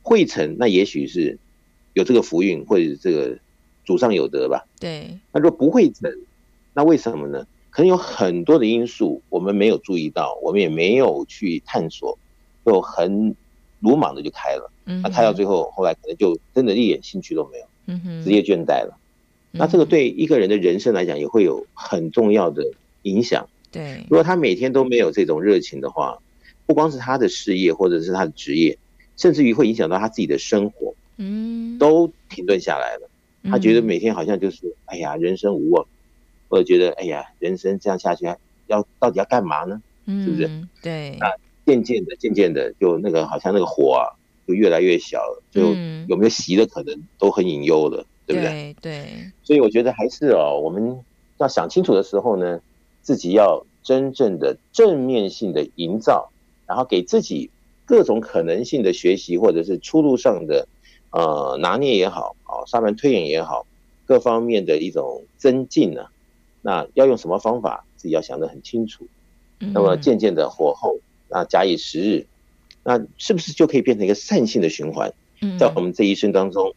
[0.01, 1.37] 会成，那也许是
[1.93, 3.37] 有这个福运，或者这个。
[3.85, 4.65] 祖上有德吧？
[4.79, 5.19] 对。
[5.33, 6.09] 那如果不会成，
[6.73, 7.45] 那为什么呢？
[7.69, 12.17] 可能有很多的因素，我们没有注意到，我们也没有去探索，
[12.65, 13.35] 就很
[13.81, 14.71] 鲁莽的就开了。
[14.85, 15.01] 嗯。
[15.01, 17.65] 那开到最后，后来可能就真的一点兴趣都没有。
[17.87, 18.23] 嗯哼。
[18.23, 18.97] 职业倦怠了。
[19.55, 22.71] 那这个对一个人的人生来讲，也会有很重要的
[23.03, 23.47] 影响。
[23.71, 24.03] 对。
[24.09, 26.17] 如果他每天都没有这种热情的话，
[26.65, 28.77] 不光是他的事业，或者是他的职业，
[29.15, 30.95] 甚至于会影响到他自己的生活。
[31.17, 31.77] 嗯。
[31.77, 33.09] 都停顿下来了。
[33.49, 35.85] 他觉得每天好像就是，哎呀，人生无望，
[36.49, 38.25] 或者觉得，哎呀，人生这样下去，
[38.67, 39.81] 要到底要干嘛呢？
[40.07, 40.49] 是不是？
[40.81, 41.15] 对。
[41.19, 41.31] 那
[41.65, 44.15] 渐渐的，渐渐的，就那个好像那个火啊，
[44.47, 45.61] 就越来越小了，就
[46.07, 48.75] 有没有熄的可能都很隐忧了，对不对？
[48.81, 49.31] 对。
[49.43, 50.99] 所以我觉得还是哦，我们
[51.37, 52.59] 要想清楚的时候呢，
[53.01, 56.31] 自己要真正的正面性的营造，
[56.67, 57.49] 然后给自己
[57.85, 60.67] 各种可能性的学习，或者是出路上的。
[61.15, 63.67] 呃，拿捏也好，啊，沙盘推演也好，
[64.07, 66.11] 各方面的一种增进呢、啊，
[66.63, 69.05] 那要用什么方法，自己要想得很清楚。
[69.59, 70.97] 那么渐渐的火候，
[71.29, 72.25] 那假以时日，
[72.83, 75.13] 那是不是就可以变成一个善性的循环？
[75.59, 76.73] 在我们这一生当中，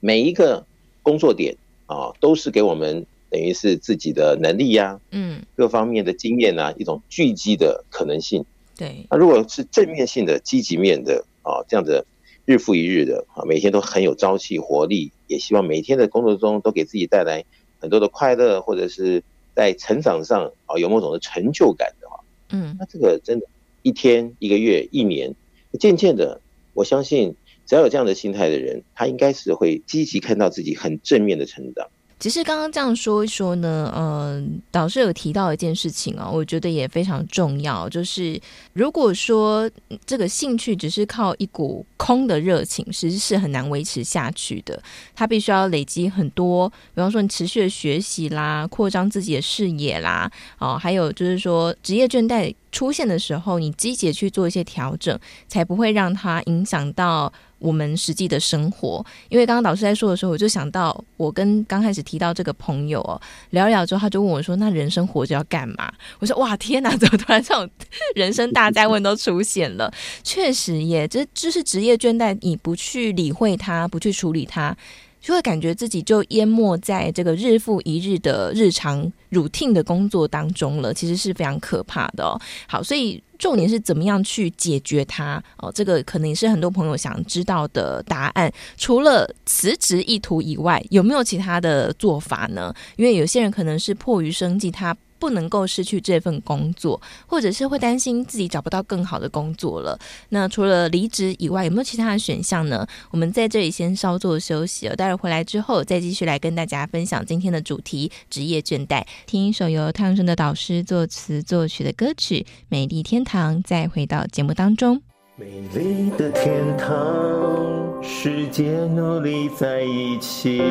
[0.00, 0.66] 每一个
[1.06, 8.44] 工作点啊，都是给我们等于是自己的能力呀、啊，嗯，各方面的经验啊，一种聚集的可能性。
[8.76, 12.04] 对，那如果是正面性的、积极面的啊，这样的。
[12.48, 17.44] 日复一日的啊，每天都很有朝气活力，也希望每天的工作中都给自己带来
[17.80, 19.20] 很多的快乐，或者是
[19.52, 23.46] 在成长上啊有某种的成就感的话，嗯，那这个真的，
[23.82, 25.34] 一天、一个月、一年，
[25.80, 26.40] 渐渐的，
[26.72, 27.34] 我相信
[27.66, 31.86] 只要有这样的心态的人，他应该是会积极看到自己很正面的成长。
[32.18, 38.40] 其实刚刚这样说一说呢，嗯、导师有提到一件事情啊，我觉得也非常重要，就是
[38.72, 39.70] 如果说
[40.06, 44.82] 这个兴趣只是靠一股空的热情，其实是很难维持下去的。
[45.14, 57.30] 他必须要累积很多，比方说你持续的学习啦，扩张自己的视野啦，哦，还有就是说职业倦怠出现的时候，你积极去做一些调整，才不会让它影响到。
[57.58, 65.90] 我们实际的生活，因为刚刚导师在说的时候，我就想到我跟刚开始提到这个朋友哦，聊一聊之后，他就问我说：“那人生活着要干嘛？”
[66.20, 67.68] 我说：“哇，天哪，怎么突然这种
[68.14, 69.92] 人生大哉问都出现了？”
[70.22, 74.76] 确实耶，这就是职业倦怠，你不去理会它，不去处理它。
[75.18, 82.38] 就会感觉自己就淹没在这个日复一日的日常 routine 的工作当中了，其实是非常可怕的哦。
[82.68, 85.70] 好，所以重点是怎么样去解决它哦？
[85.72, 88.52] 这个可能也是很多朋友想知道的答案。
[88.76, 92.74] 除了辞职意图以外，有没有其他的做法呢？
[92.96, 94.96] 因为有些人可能是迫于生计，他。
[95.18, 99.98] 不能够失去这份工作，或者是会担心自己找不到更好的工作了。
[100.28, 102.86] 那除了离职以外，有没有其他的选项呢？
[103.10, 109.04] 我们在这里先稍作休息，待会回来之后再继续来跟大家分享今天的主题——职业倦怠。
[109.26, 115.00] 听一首由太阳盛德导师作词作曲的歌曲《美丽天堂》，再回到节目当中。
[115.36, 120.62] 美丽的天堂，世界努力在一起。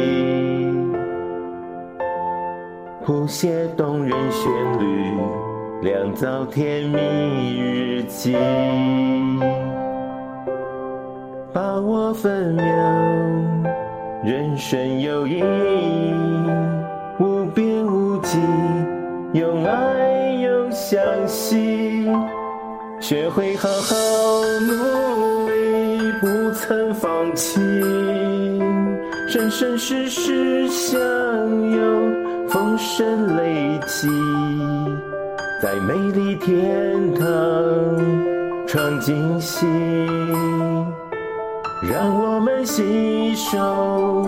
[3.05, 5.13] 谱写动人旋律，
[5.79, 8.35] 酿造甜蜜日记，
[11.53, 12.65] 把握分秒，
[14.23, 16.13] 人生有意义，
[17.19, 18.39] 无边无际，
[19.33, 22.09] 有爱又相惜，
[22.99, 23.95] 学会好好
[24.61, 27.61] 努力，不曾放弃，
[29.29, 30.97] 生生世世相
[31.69, 32.24] 拥。
[32.55, 34.07] 丰盛累积，
[35.61, 37.25] 在美丽天堂
[38.65, 39.67] 创惊喜，
[41.83, 44.25] 让我们携手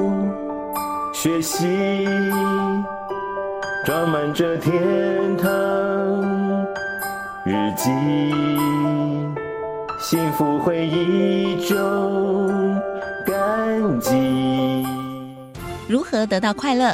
[1.13, 2.05] 学习，
[3.85, 6.67] 装满这天堂
[7.45, 7.89] 日记，
[10.01, 12.77] 幸福回忆中
[13.25, 14.85] 感激。
[15.87, 16.93] 如何得到快乐？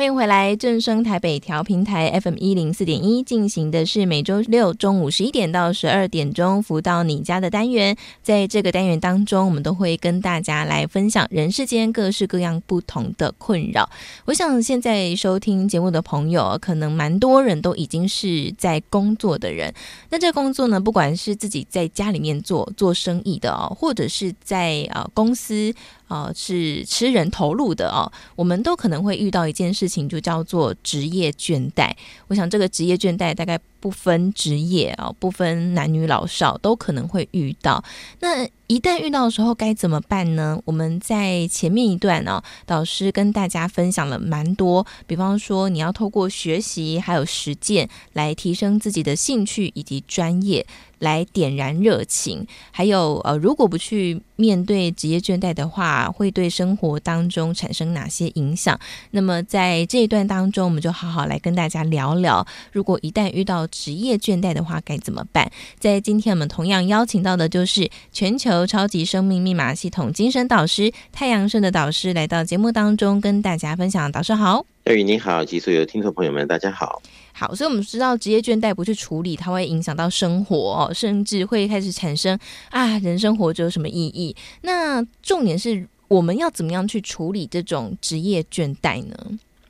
[0.00, 7.94] 欢迎回来，正声台北调频台 FM 一零四点一进行的是每周六中午十一点到十二点钟福到你家的单元。
[8.22, 13.90] 在这个单元当中，我们都会跟大家来分享人世间各式各样不同的困扰。
[14.24, 19.70] 我想现在收听节目的朋友，可能蛮多人都已经是在工作的人。
[20.08, 25.74] 那这工作呢，不管是自己在家里面做做生意的哦，或者是在呃公司。
[26.10, 28.10] 啊、是吃人头路的哦。
[28.34, 31.92] 我们都可能会遇到一件事情，就叫做职业倦怠。
[32.26, 37.82] 我想这个职业倦怠大概不分职业啊，不分男女老少，都可能会遇到。
[38.20, 40.60] 那一旦遇到的时候该怎么办呢？
[40.64, 50.64] 我们在前面一段呢、导师跟大家分享了蛮多，比方说你要透过学习还有实践来提升自己的兴趣以及专业，
[51.00, 52.46] 来点燃热情。
[52.70, 58.78] 还有呃，如果不去面对职业倦怠的话，会对生活当中产生哪些影响？
[59.10, 65.50] 那么在这一段当中，我们就好好来跟大家聊聊，如果一旦遇到职业倦怠的话该怎么办？
[65.78, 68.60] 在今天我们同样邀请到的就是全球。
[68.70, 74.12] 超级生命密码系统精神导师太阳盛的导师来到节目当中跟大家分享。
[74.12, 77.02] 导师好，黛玉你好，及所有听众朋友们，大家好。
[77.32, 82.38] 好，所以我们知道职业倦怠不去处理，它会影响到生活，甚至会开始产生
[82.70, 84.36] 啊，人生活着有什么意义？
[84.62, 89.16] 那重点是我们要怎么样去处理这种职业倦怠呢？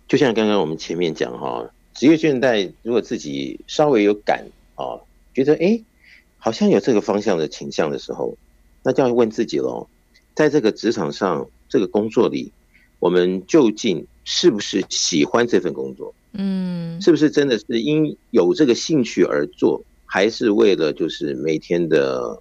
[0.08, 1.64] 就像刚刚我们前面讲哈，
[2.00, 4.96] 职业倦怠，如果自己稍微有感啊，
[5.34, 5.78] 觉得哎，
[6.38, 8.38] 好像有这个方向的倾向的时候。
[8.82, 9.86] 那就要问自己喽，
[10.34, 12.50] 在这个职场上，这个工作里，
[13.00, 16.14] 我们究竟是不是喜欢这份工作？
[16.32, 22.40] 嗯，是不是真的是因有这个兴趣而做，还是为了就是每天的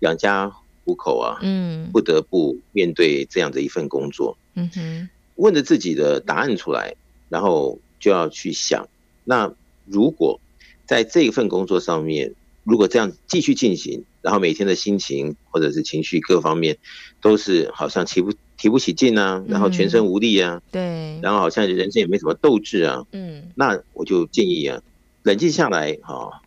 [0.00, 0.52] 养家
[0.84, 1.38] 糊口啊？
[1.40, 4.36] 嗯，不得不面对这样的一份工作。
[4.52, 6.94] 嗯哼，问着自己的答案出来，
[7.30, 8.86] 然后就要去想，
[9.28, 9.52] 那
[9.84, 10.40] 如果
[10.86, 12.32] 在这一份工作上面，
[12.64, 16.78] 如果这样继续进行，然后每天的心情或者是情绪各方面
[17.20, 24.80] 都是好像提不提不起劲啊，然后全身无力啊，嗯、对，然后好像人生也没什么斗志啊，嗯，那我就建议啊，
[25.24, 26.40] 冷静下来哈，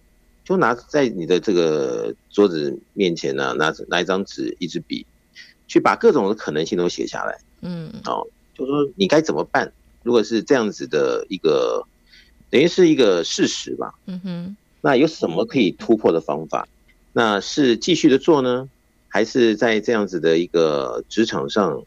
[0.43, 5.05] 就拿在你的这个桌子面前呢、啊，拿拿一张纸一支笔，
[5.67, 8.25] 去把各种的可能性都写下来，嗯，哦，
[8.55, 9.71] 就说你该怎么办？
[10.01, 11.85] 如果是这样子的一个，
[12.51, 14.57] 等于是一个事实吧，嗯哼。
[14.81, 16.67] 那有什么可以突破的方法？
[17.13, 18.69] 那是继续的做呢，
[19.07, 21.83] 还是在这样子的一个职场上，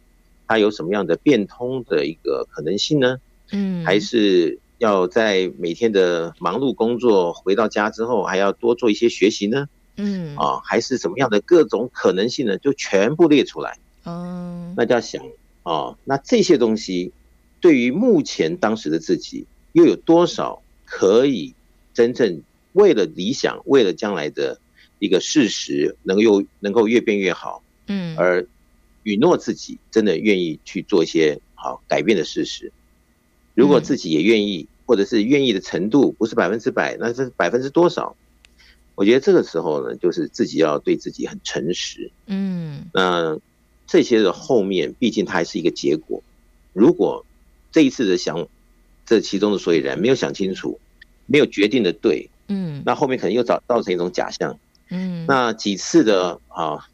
[0.46, 3.18] 它有什么样的变通的一个可能性呢？
[3.50, 9.68] 嗯，还是要在每天的忙碌工作回到家之后，还要多做一些学习呢？
[9.96, 12.56] 嗯，啊，还是什么样的各种可能性呢？
[12.58, 13.76] 就全部列出来。
[14.04, 15.24] 哦，那就要想
[15.62, 17.12] 啊，那这些东西
[17.60, 21.52] 对于目前当时的自己，又有多少可以
[21.92, 22.40] 真正？
[22.72, 24.58] 为了理想，为了将来的
[24.98, 28.44] 一个事实，能够能够越变越好，嗯，而
[29.04, 32.72] 允诺自己真的愿意去做一些好改变的事实。
[33.54, 38.16] 如果自己也愿意，或者是愿意的程度不是百分之百，那是百分之多少？
[38.96, 43.38] 我觉得这个时候呢，就是自己要对自己很诚实，嗯，那
[43.86, 46.22] 这些的后面，毕竟它还是一个结果。
[46.72, 47.24] 如果
[47.70, 48.48] 这一次的想，
[49.06, 50.78] 这其中的所以然没有想清楚，
[51.26, 52.30] 没有决定的对。
[52.48, 54.58] 嗯，那后面可能又造造成一种假象，
[54.90, 56.86] 嗯，那几次的啊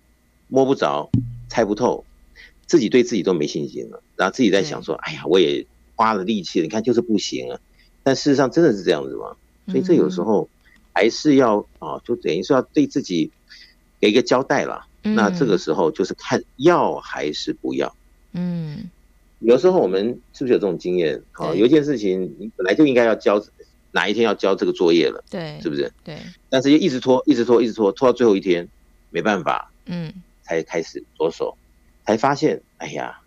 [0.48, 1.10] 摸不着、
[1.48, 2.04] 猜不透，
[2.66, 7.58] 自己对自己都没信心了，然后自己在想说，哎呀，我也花了力气了，你看就是不行啊。
[8.02, 9.36] 但事实上真的是这样子吗？
[9.66, 10.48] 所以这有时候
[10.92, 13.30] 还是要啊，就等于说要对自己
[14.00, 14.86] 给一个交代了。
[15.02, 17.94] 那这个时候就是看要还是不要。
[18.32, 18.90] 嗯，
[19.40, 21.20] 有时候我们是不是有这种经验？
[21.36, 23.42] 哦，有一件事情你本来就应该要交，
[23.92, 25.24] 哪一天要交这个作业了？
[25.30, 25.90] 对，是不是？
[26.04, 26.16] 对。
[26.48, 28.68] 但是又一直拖，一直拖，一直拖，拖到最后一天，
[29.10, 30.12] 没办法，嗯，
[30.42, 31.56] 才开始着手，
[32.04, 33.20] 才发现，哎呀，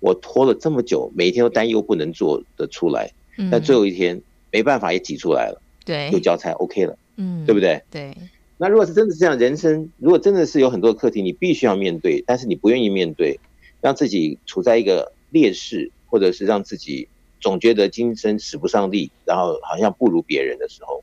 [0.00, 4.20] 我拖了这么久，每一天都担忧不能做得出来，嗯但最后一天
[4.52, 7.82] 没办法也挤出来了，对，又交差 OK 了，嗯，对不对？
[7.90, 8.14] 对。
[8.60, 13.38] 那如果是真的是这样，人生如果真的是有很多课题，你必须要面对，但是你不愿意面对，
[13.80, 17.08] 让自己处在一个劣势，或者是让自己
[17.40, 21.02] 总觉得今生使不上力，然后好像不如别人的时候，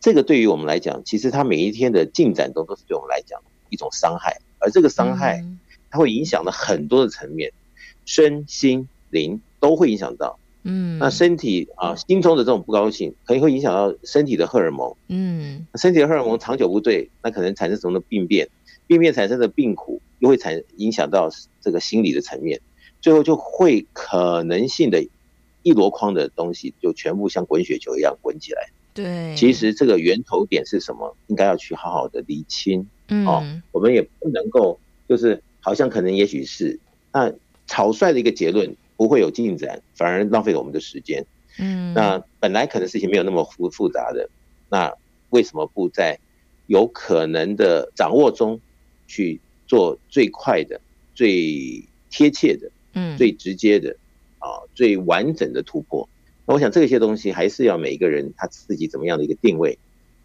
[0.00, 5.44] 这个对于我们来讲，其实他每一天的进展都都是对我们来讲一种伤害，而这个伤害，
[5.90, 7.52] 它会影响到很多的层面，
[8.04, 10.38] 身心灵都会影响到。
[10.64, 14.94] 嗯，那身体啊，心中的这种不高兴，可能会影响到身体的荷尔蒙。
[15.08, 18.48] 嗯，身体的荷尔蒙长久不对，那可能产生什么的病变，
[18.86, 22.60] 病变产生的病苦，又会产影响到这个心理的层面，
[23.00, 25.06] 最后就会可能性的
[25.62, 28.70] 一箩筐的东西，就全部像滚雪球一样滚起来。
[28.94, 32.86] 对，其实这个源头点是什么，应该要去好好的厘清。
[33.08, 33.42] 嗯，哦，
[33.72, 34.78] 我们也不能够
[35.08, 36.78] 就是好像可能也许是
[37.12, 37.32] 那
[37.66, 38.76] 草率的一个结论。
[38.98, 41.24] 不会有进展，反而浪费了我们的时间。
[41.60, 44.28] 嗯，那本来可能事情没有那么复复杂的，
[44.68, 44.92] 那
[45.30, 46.18] 为什么不在
[46.66, 48.60] 有可能的掌握中
[49.06, 50.80] 去做最快的、
[51.14, 51.80] 最
[52.10, 53.96] 贴切的、嗯，最直接的
[54.38, 56.08] 啊、最完整的突破？
[56.46, 59.78] 那我想这些东西还是要每一个人他自己怎么样的一个定位，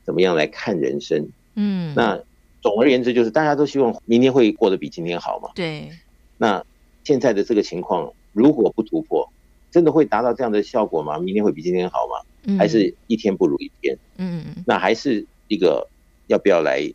[0.04, 1.30] 怎么样来看人生？
[1.56, 2.22] 嗯，那
[2.62, 5.50] 总而言之就是大家都希望明天会过得比今天好嘛。
[5.56, 5.90] 对，
[6.38, 6.66] 那
[7.04, 8.14] 现在的这个情况。
[8.36, 9.32] 如果不突破，
[9.70, 11.20] 真的会达到这样的效果吗？
[11.20, 12.26] 明天会比今天好吗？
[12.46, 13.96] 嗯、还是一天不如一天？
[14.18, 15.88] 嗯，那还是一个
[16.26, 16.92] 要不要来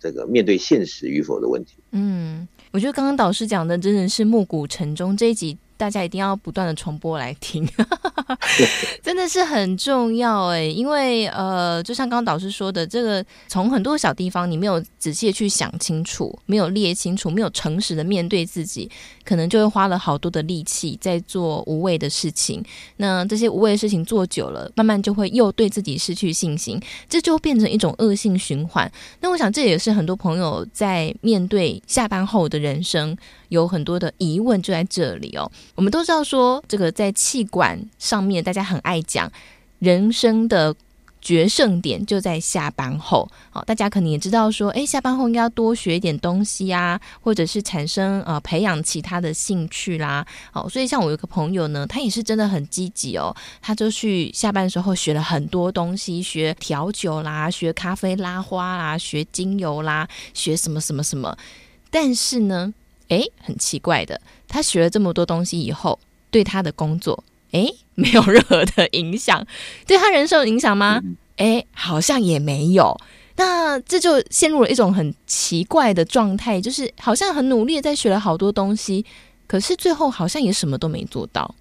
[0.00, 1.76] 这个面对现实与否的问题。
[1.92, 5.58] 嗯，我觉得刚刚导师讲的真的是暮鼓晨钟这一集。
[5.80, 7.66] 大家一定要不断的重播来听，
[9.02, 10.64] 真的是很重要哎！
[10.64, 18.90] 因为呃，就像刚刚导师说的，这个从很多小地方你没有仔细去想清楚，没有列清楚，没有诚实的面对自己，
[19.24, 22.62] 可能就会花了好多的力气在做无谓的事情。
[22.98, 26.78] 那这些无谓的事情做久了，慢慢就会又对自己失去信心，
[27.08, 28.92] 这就变成一种恶性循环。
[29.20, 33.16] 那我想这也是很多朋友在面对下班后的人生
[33.48, 35.50] 有很多的疑问，就在这里哦。
[35.74, 39.30] 我们都知道说，这个在气管上面，大家很爱讲
[39.78, 40.74] 人生的
[41.22, 43.28] 决胜点就在下班后。
[43.50, 50.26] 好，大家可能也知道说，哎，下班后应该要多学一点东西啊，或者是产生呃培养其他的兴趣啦。
[50.50, 61.36] 好，所以像我有个朋友呢，他也是真的很积极哦，他就去下班的时候学了很多东西，学调酒啦，学咖啡拉花啦，学精油啦，学什么什么什么。
[61.90, 62.72] 但是呢，
[63.10, 65.98] 哎，很奇怪的，他学了这么多东西以后，
[66.30, 69.44] 对他的工作，哎，没有任何的影响，
[69.86, 71.02] 对他人生有影响吗？
[71.36, 72.96] 哎，好像也没有。
[73.36, 79.04] 那这就陷入了一种很奇怪的状态，就是好像很努力在学了好多东西，
[79.46, 81.54] 可是最后好像也什么都没做到。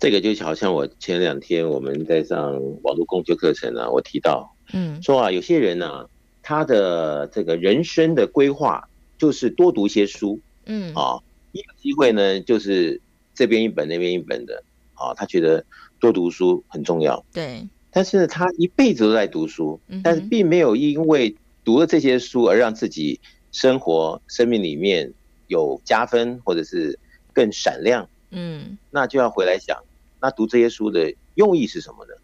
[0.00, 2.52] 这个就好像我前两天我们在上
[2.82, 6.06] 网络共修课程啊，我提到，嗯，说啊，有些人呢、啊，
[6.42, 8.88] 他的这个人生的规划
[9.18, 10.40] 就是多读些书。
[10.66, 11.18] 嗯啊，
[11.52, 13.00] 一有机会呢，就是
[13.34, 14.62] 这边一本那边一本的
[14.94, 15.64] 啊，他觉得
[15.98, 17.24] 多读书很重要。
[17.32, 21.34] 对，但是，他一辈子都在读书，但是并没有因为
[21.64, 23.20] 读了这些书而让自己
[23.52, 25.12] 生活生命里面
[25.46, 26.98] 有加分或者是
[27.32, 28.08] 更闪亮。
[28.30, 29.82] 嗯，那就要回来想，
[30.20, 32.14] 那读这些书的用意是什么呢？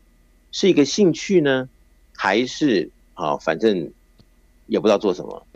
[0.52, 1.68] 是一个兴趣呢，
[2.16, 3.92] 还是啊，反正
[4.66, 5.46] 也不知道做什么，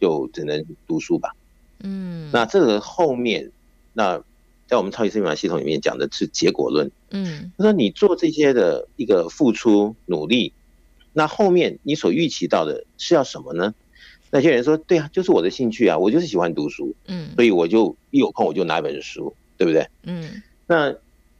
[0.00, 1.34] 就只能读书吧。
[1.82, 3.50] 嗯，那这个后面，
[3.92, 4.22] 那
[4.66, 6.90] 在我们超级生命系统里面讲的是结果论。
[7.10, 10.52] 嗯，他说你做这些的一个付出努力，
[11.12, 13.74] 那后面你所预期到的是要什么呢？
[14.30, 19.88] 那些人说，对啊，就是我的兴趣啊，我就是喜欢读书，嗯，所以我就一有空我就拿一本书，对不对？
[20.02, 20.94] 嗯，那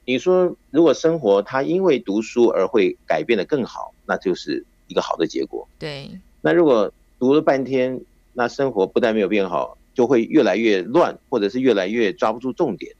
[0.07, 5.68] 你说如果生活它因为读书而会改变得更好，那就是一个好的结果。
[5.78, 6.11] 对，
[6.41, 8.01] 那如果读了半天，
[8.32, 9.76] 那生活不但没有变好。
[9.99, 12.95] 就会越来越乱，或者是越来越抓不住重点。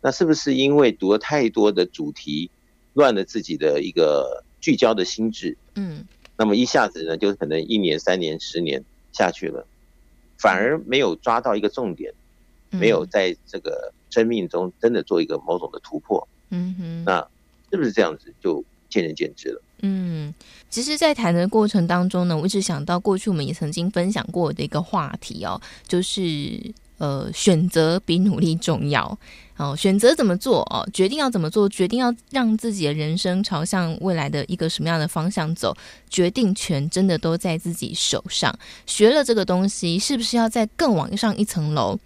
[0.00, 2.50] 那是不是因为读了太多的主题，
[2.94, 5.58] 乱了自己的一个聚焦的心智？
[5.74, 6.06] 嗯，
[6.38, 8.82] 那么一下子呢，就可能一年、三年、十年
[9.12, 9.66] 下去了，
[10.38, 12.14] 反而没有抓到一个重点，
[12.70, 16.26] 没有在这个生命中真的做一个某种的突破。
[16.48, 17.28] 嗯哼，那
[17.70, 19.62] 是不是这样子就见仁见智了。
[19.82, 20.34] 嗯，
[20.68, 26.60] 其实，在谈的过程当中呢，我一直想到过去我们也曾经分享过的一个话题哦，就是
[26.98, 29.16] 呃，选择比努力重要。
[29.56, 35.76] 哦，选择怎么做哦，决定要怎么做，决定要让自己的人生朝向未来的一个什么样的方向走，
[36.08, 38.56] 决定权真的都在自己手上。
[38.86, 41.98] 学了这个东西，是不是要再更往上一层楼？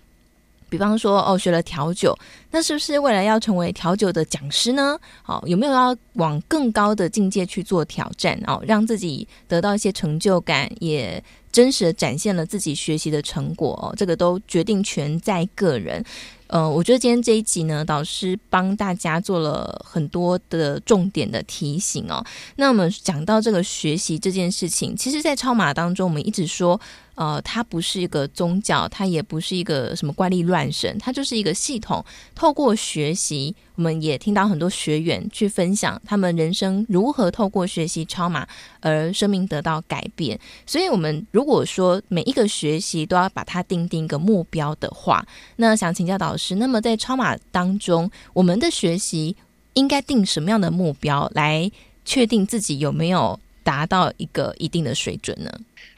[0.73, 2.19] 比方说，哦，学了调酒，
[2.51, 4.99] 那是不是未来要成为调酒的讲师呢？
[5.23, 8.43] 好，有没有要往更高的境界去做挑战？
[8.47, 13.79] 哦，让自己得到一些成就感，也真实的展现了自己学习的成果。
[13.83, 16.03] 哦，这个都决定权在个人。
[16.47, 22.25] 呃，我觉得今天这一集呢，导师帮大家做了很多的重点的提醒哦。
[22.57, 26.81] 那我们讲到这个学习这件事情，其实，在超马当中，我们一直说。
[27.15, 32.03] 呃，它不是一个宗教，它也不是一个什么怪力乱神，它就是一个系统。
[32.35, 38.49] 透过学习，我们也听到很多学员去分享他们人生如何透过学习超码
[38.81, 40.39] 而生命得到改变。
[40.67, 45.25] 所以，我们如果说每一个学习都要把它定定一个目标的话，
[45.57, 49.37] 那想请教导师，那么在超码当中，我们的学习
[49.75, 51.71] 应该定什么样的目标来
[52.05, 55.53] 确定自己有没有达到一个一定的水准呢？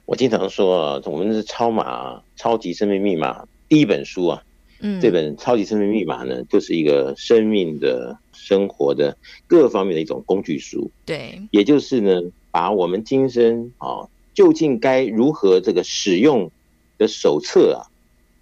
[0.07, 4.43] 我经常说啊，我们是超码超级生命密码第一本书啊，
[4.81, 10.91] 嗯，这本超级生命密码呢，就是一个生命的生活的各方面的一种工具书。
[11.07, 16.51] 对，也就是呢，把我们今生啊，究竟该如何这个使用
[16.99, 17.89] 的手册啊，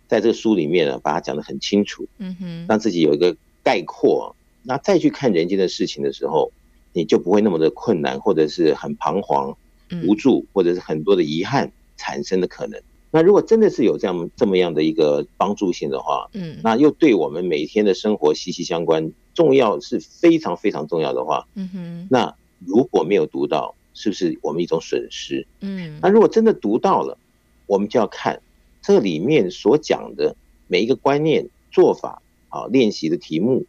[0.09, 4.35] 在这个书里面呢，把它讲得很清楚，嗯哼，让自己有一个概括，
[4.65, 6.51] 那再去看人间的事情的时候，
[6.93, 9.57] 你就不会那么的困难，或者是很彷徨。
[10.05, 12.80] 无助或者是很多的遗憾产生的可能。
[13.14, 22.09] 那如果真的是有这样这么样的一个帮助性的话，嗯，那又对我们每天的生活息息相关，重要是非常非常重要的话，嗯哼。
[22.11, 22.34] 那
[22.64, 25.47] 如果没有读到，是不是我们一种损失？
[25.61, 25.99] 嗯。
[26.01, 27.18] 那如果真的读到了，
[27.66, 28.40] 我们就要看
[28.80, 30.34] 这里面所讲的
[30.66, 33.66] 每一个观念、做法啊、练习的题目，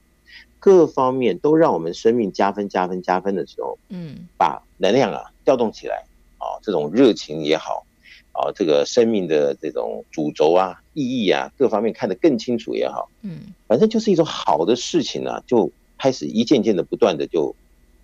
[0.57, 6.05] 各方面都让我们生命加分、加分、加分的时候，嗯，把能量啊调动起来。
[6.44, 7.86] 啊，这种热情也好，
[8.34, 17.56] 啊，这个生命的这种主轴啊、意义啊，各方面看得更清楚也好，嗯，反正就是一种好的事情啊，就开始一件件的不断的就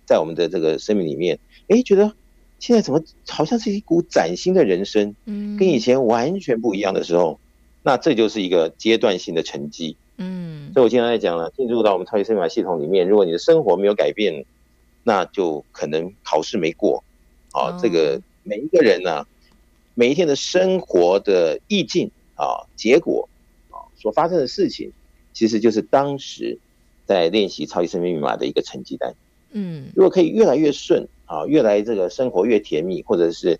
[0.06, 1.38] 在我们的这个生命里面，
[1.68, 2.12] 哎，觉得
[2.58, 7.38] 现在怎么好像是一股崭新的人生，嗯，跟以前完全不一样的时候，
[7.82, 14.44] 那这就是一个阶段性的成绩，嗯，所以我经常在讲了，进入到我们超级生命法系统里面，如果你的生活没有改变，
[15.02, 17.04] 那就可能考试没过，
[17.52, 18.20] 啊，这个。
[18.42, 19.26] 每一个人呢、啊，
[19.94, 23.28] 每一天的生活的意境啊，结果
[23.70, 24.92] 啊，所发生的事情，
[25.32, 26.58] 其实就是当时
[27.06, 29.14] 在练习超级生命密码的一个成绩单。
[29.52, 33.58] 嗯，如果可以越来越顺啊，越来这个生活越甜蜜，或者是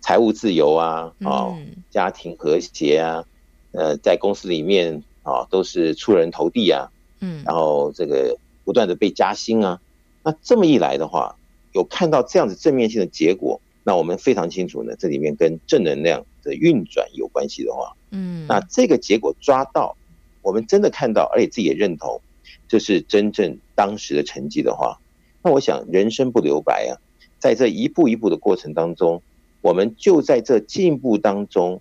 [0.00, 1.54] 财务自由啊，啊，
[1.90, 3.24] 家庭和谐啊，
[3.72, 6.90] 呃，在公司里面啊，都是出人头地啊，
[7.20, 9.80] 嗯，然后这个不断的被加薪啊，
[10.22, 11.36] 那这么一来的话，
[11.72, 13.60] 有看到这样子正面性的结果。
[13.82, 19.96] 那我们非常清楚呢，这里面跟正能量的运转有关系的话，嗯，那这个结果抓到，
[20.42, 22.20] 我们真的看到，而且自己也认同，
[22.68, 24.98] 这是真正当时的成绩的话，
[25.42, 27.00] 那我想人生不留白啊，
[27.38, 29.22] 在这一步一步的过程当中，
[29.62, 31.80] 我们就在这进步当中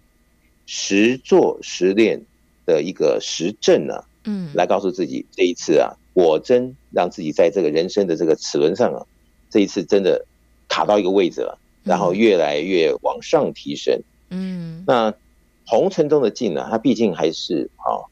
[0.65, 2.21] 实做实练
[2.65, 9.05] 的一个实证呢，嗯，来告诉自己这一次啊，果真让自己在这个人生的这个齿轮上啊，
[9.49, 10.25] 这一次真的
[10.69, 11.59] 卡到一个位置了。
[11.89, 15.11] 然后越来越往上提升，嗯，那
[15.65, 18.05] 红尘中的境呢，它毕竟还是啊，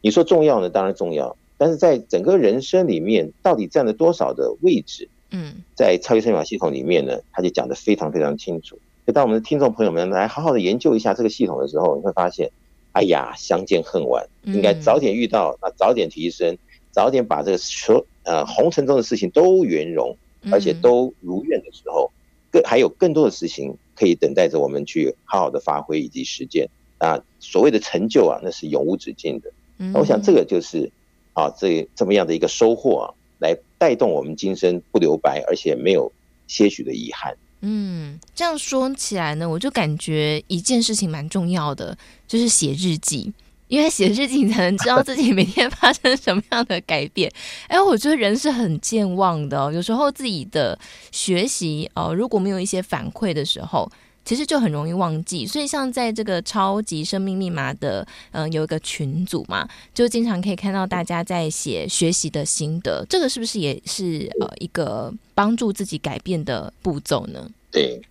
[0.00, 5.08] 你说重要呢，当然重要，但是在整个人生里面，到底占了多少的位置？
[5.30, 8.76] 嗯，在超级生命法系统里面呢，他就讲得非常非常清楚。
[9.06, 12.50] 就当我们的听众朋友们来好好的研究一下这个系统的时候，你会发现，
[12.90, 16.58] 哎呀，相见恨晚，应该早点遇到，那早点提升，
[16.90, 20.16] 早点把这个所呃红尘中的事情都圆融，
[20.50, 22.10] 而且都如愿的时候。
[22.52, 27.18] 更还有更多的事情可以等待着我们去好好的发挥以及实践啊！
[27.40, 29.50] 所谓的成就啊，那是永无止境的。
[29.78, 30.88] 嗯，我想这个就是
[31.32, 36.12] 啊，这这么样的一个收获啊，来带动我们今生不留白，而且没有
[36.46, 37.36] 些许的遗憾。
[37.62, 41.96] 嗯，这样说起来呢，我就感觉一件事情蛮重要的，
[42.28, 43.32] 就是写日记。
[43.72, 47.32] 因为写日记，你才能知道自己每天发生什么样的改变。
[47.68, 49.72] 哎，我觉得人是很健忘的哦。
[49.72, 50.78] 有时候自己的
[51.10, 53.90] 学习哦，如果没有一些反馈的时候，
[54.26, 55.46] 其实就很容易忘记。
[55.46, 63.02] 所以像在这个超级生命密码的，嗯、呃，有一个群组嘛，就经常可以看到大家在写学习的心得。
[63.08, 67.48] 这个是不是也是呃一个帮助自己改变的步骤呢？
[67.70, 68.02] 对，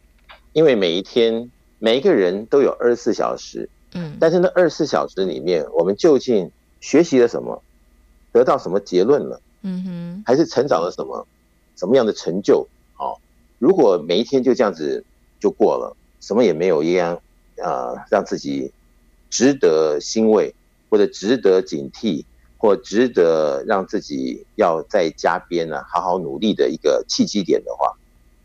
[0.53, 7.61] 因为每一天每一个人都有二十四小时，嗯，但是那二十四小时里面，我们究竟学习了什么，
[8.31, 9.41] 得到什么结论了？
[9.63, 11.27] 嗯哼，还是成长了什么？
[11.75, 12.67] 什么样的成就？
[12.93, 13.19] 好，
[13.59, 15.03] 如果每一天就这样子
[15.39, 17.15] 就过了，什么也没有一样，
[17.57, 18.71] 啊、呃，让自己
[19.29, 20.53] 值得欣慰，
[20.89, 22.23] 或者值得警惕，
[22.57, 27.97] 或值得让自己要在加鞭呢，好好努力的一个契机点的话，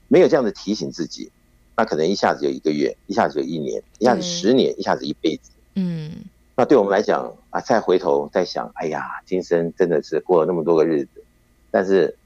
[0.09, 1.31] 没有这样的提醒自己，
[1.77, 5.51] 那可能一下子就一个月，一下子就一年，一下子十年，嗯、一下子一辈子。
[5.75, 6.11] 嗯，
[6.57, 11.23] 那对我们来讲啊，再回头再想，哎呀，今生真的是过了那么多个日子。
[11.71, 12.17] 但是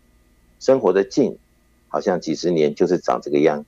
[0.61, 1.36] 生活的境
[1.88, 3.64] 好像几十年就是长这个样，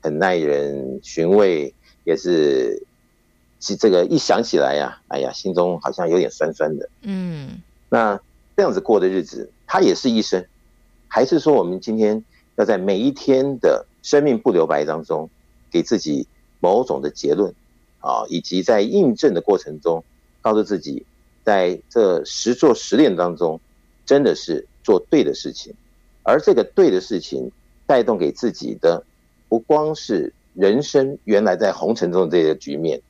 [0.00, 1.74] 很耐人寻味，
[2.04, 2.82] 也是，
[3.60, 6.88] 是这个一想起来呀，哎呀，心中好像有点酸酸的。
[7.02, 8.18] 嗯，那
[8.56, 10.46] 这样子过的日子，它也是一生，
[11.08, 12.24] 还是说我们今天
[12.56, 15.28] 要在每一天的生命不留白当中，
[15.72, 16.28] 给自己
[16.60, 17.52] 某种的结论
[17.98, 20.04] 啊，以及在印证的过程中，
[20.40, 21.04] 告诉自己，
[21.42, 23.60] 在这实做实练当中，
[24.06, 24.64] 真的是。
[24.84, 25.72] 做对的事情，
[26.24, 27.50] 而这个对的事情
[27.86, 29.02] 带动给自己的，
[29.48, 33.00] 不光是人生原来在红尘中的这个局面，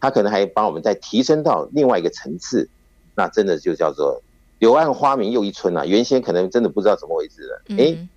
[0.00, 2.68] 它可能还帮我们再提升到另外一个层次。
[3.14, 4.20] 那真的就叫做
[4.58, 5.86] 柳暗花明又一村啊！
[5.86, 8.08] 原先可能真的不知道怎么回事了，哎，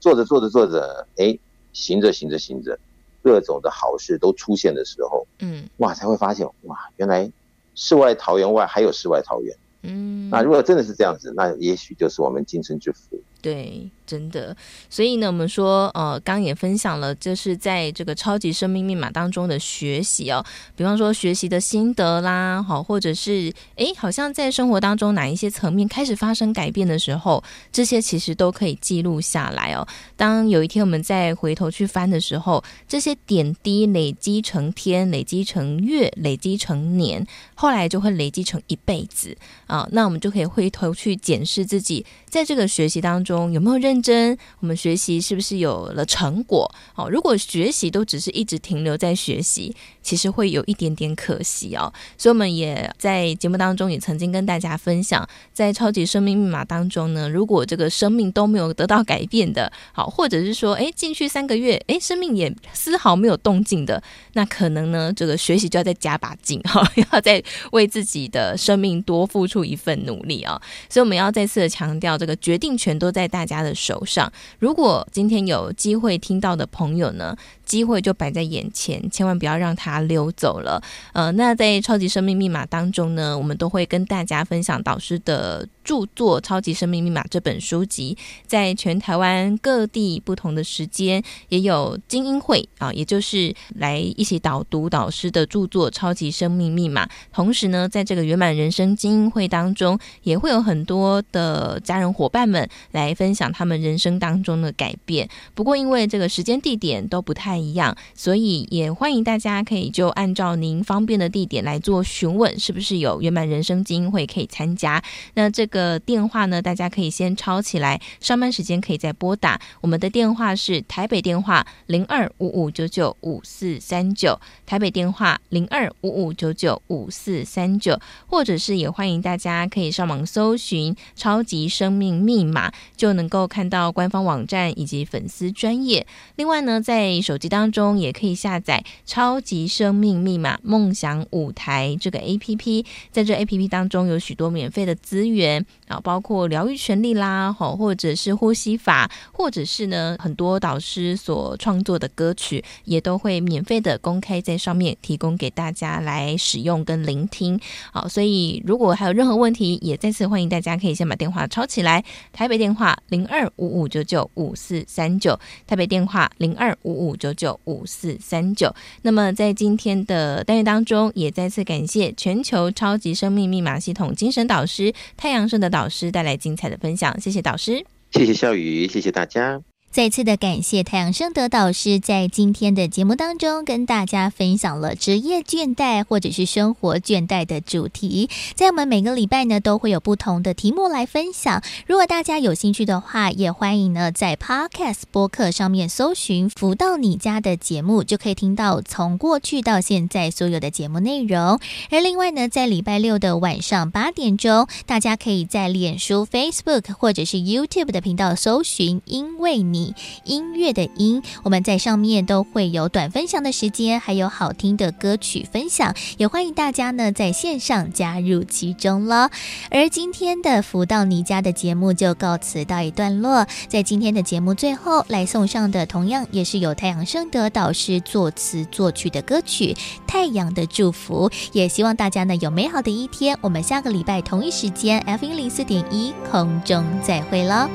[0.00, 1.38] 做着做着做着，哎，
[1.72, 2.78] 行着行着行着，
[3.22, 7.30] 各种的好事都出现的时候，嗯，哇，才会发现哇，原来
[7.74, 9.56] 世外桃源外还有世外桃源。
[9.82, 13.20] 嗯，那如果真的是这样子，那也许就是我们今生之福。
[13.42, 14.56] 对，真的。
[14.88, 20.44] 所以呢，我们说，呃，刚也分享了，就是在这个超级生命密码当中的学习哦，
[20.76, 29.84] 比方说学习的心得啦，好，或者是哎，好像在生活当中哪一些层面开始发生改变的时候，这些其实都可以记录下来哦。
[30.16, 37.26] 当有一天我们再回头去翻的时候，这些点滴累积成天，累积成月，累积成年，
[37.56, 39.36] 后来就会累积成一辈子
[39.66, 39.88] 啊。
[39.90, 43.52] 那我们就可以回头去检视自己在这个学习当中。
[43.52, 44.36] 有没有认真？
[44.60, 46.74] 我们学习是不是有了成果？
[46.94, 51.92] 哦，如果学习都只是一直停留在学习，其实会有一点点可惜哦。
[52.16, 64.02] 所以我们也在节目当中也曾经跟大家分享，在超级生命密码当中呢，如果这个生命都没有得到改变的，好，或者是说，哎，进去三个月，哎，生命也丝毫没有动静的，
[64.32, 70.58] 那可能呢，这个学习就要再加把劲哈， 要再为自己的生命多付出一份努力啊。
[70.88, 73.32] 所以我们要再次的强调，这个决定权都在。
[73.32, 77.34] 大家的手上，如果今天有机会听到的朋友呢，
[77.72, 80.78] 机会就摆在眼前，千万不要让它溜走了。
[81.14, 88.14] 呃，那在超级生命密码当中呢，我们都会跟大家分享导师的著作《超级生命密码》这本书籍，
[88.46, 97.06] 在全台湾各地不同的时间，也有精英会啊，也就是来一起导读导师的著作《超级生命密码》。
[97.32, 103.14] 同时呢，在这个圆满人生精英会当中，也会有很多的家人伙伴们来。
[103.22, 105.28] 分享他们人生当中的改变。
[105.54, 115.02] 不过，因为这个时间地点都不太一样，所以也欢迎大家可以就按照您方便的地点来做询问，是不是有圆满人生精英会可以参加？
[115.34, 119.60] 那这个电话呢，大家可以先抄起来，上班时间可以再拨打。
[119.80, 132.72] 我们的电话是台北电话零二五五九九五四三九，台北电话零二五五九九五四三九，或者是也欢迎大家可以上网搜寻“超级生命密码”。
[132.96, 136.06] 就能够看到官方网站以及粉丝专业。
[136.36, 142.84] 另外呢，在手机当中也可以下载《超级生命密码梦想舞台》这个 APP。
[143.10, 157.58] 在这 APP 当中有许多免费的资源啊，包括疗愈权利啦，好，或者是呼吸法，或者是呢很多导师所创作的歌曲，也都会免费的公开在上面提供给大家来使用跟聆听。
[157.92, 162.96] 好，所以如果还有任何问题，也再次欢迎大家可以先把电话抄起来，台北电话。
[163.08, 168.74] 零二五五九九五四三九，台北电话零二五五九九五四三九。
[169.02, 179.62] 那么在今天的单元当中，也再次感谢全球超级生命密码系统精神导师太阳盛的导师带来精彩的分享，谢谢导师，谢谢笑宇，谢谢大家。
[179.92, 188.30] 再次的感谢太阳盛德导师在今天的节目当中跟大家分享了职业倦怠或者是生活倦怠的主题。
[188.54, 191.62] 在我们每个礼拜呢都会有不同的题目来分享。
[191.86, 201.60] 如果大家有兴趣的话，也欢迎呢在 Podcast 播客上面搜寻“福到你家”的节目，就可以听到从过去到现在所有的节目内容。
[201.90, 209.81] 而另外呢，在礼拜六的晚上八点钟，大家可以在脸书、Facebook 或者是 YouTube 的频道搜寻“因为你”。
[210.24, 219.30] 音乐的音，我们在上面都会有短分享的时间，还有好听的歌曲分享，也欢迎大家呢在线上加入其中了。
[219.70, 229.74] 而今天的福到你家的节目就告辞到一段落，在今天的节目最后来送上的，同样也是由太阳盛德导师作词作曲的歌曲
[230.06, 233.36] 《太阳的祝福》，也希望大家呢有美好的一天。
[233.40, 237.68] 我们下个礼拜同一时间 F 一零四点一空中再会了，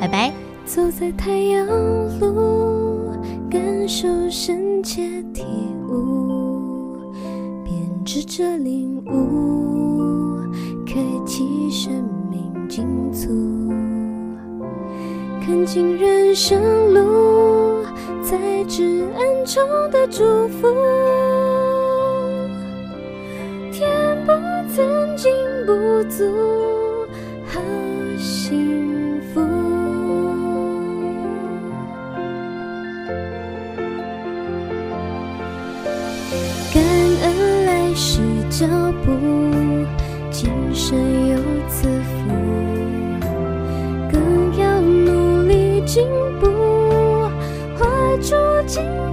[0.00, 0.51] 拜拜。
[0.64, 1.66] 走在太阳
[2.18, 3.10] 路，
[3.50, 5.02] 感受深切
[5.34, 5.44] 体
[5.88, 6.96] 悟，
[7.62, 10.40] 编织着领悟，
[10.86, 10.94] 开
[11.26, 11.92] 启生
[12.30, 13.28] 命进足，
[15.44, 16.58] 看尽人生
[16.94, 17.84] 路，
[18.22, 20.68] 在至暗中的祝福，
[23.70, 23.90] 填
[24.24, 24.32] 补
[24.74, 24.86] 曾
[25.16, 25.30] 经
[25.66, 25.72] 不
[26.08, 26.24] 足，
[27.44, 27.60] 好
[28.16, 29.01] 幸福。
[48.72, 49.11] 出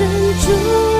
[0.00, 0.99] 珍珠，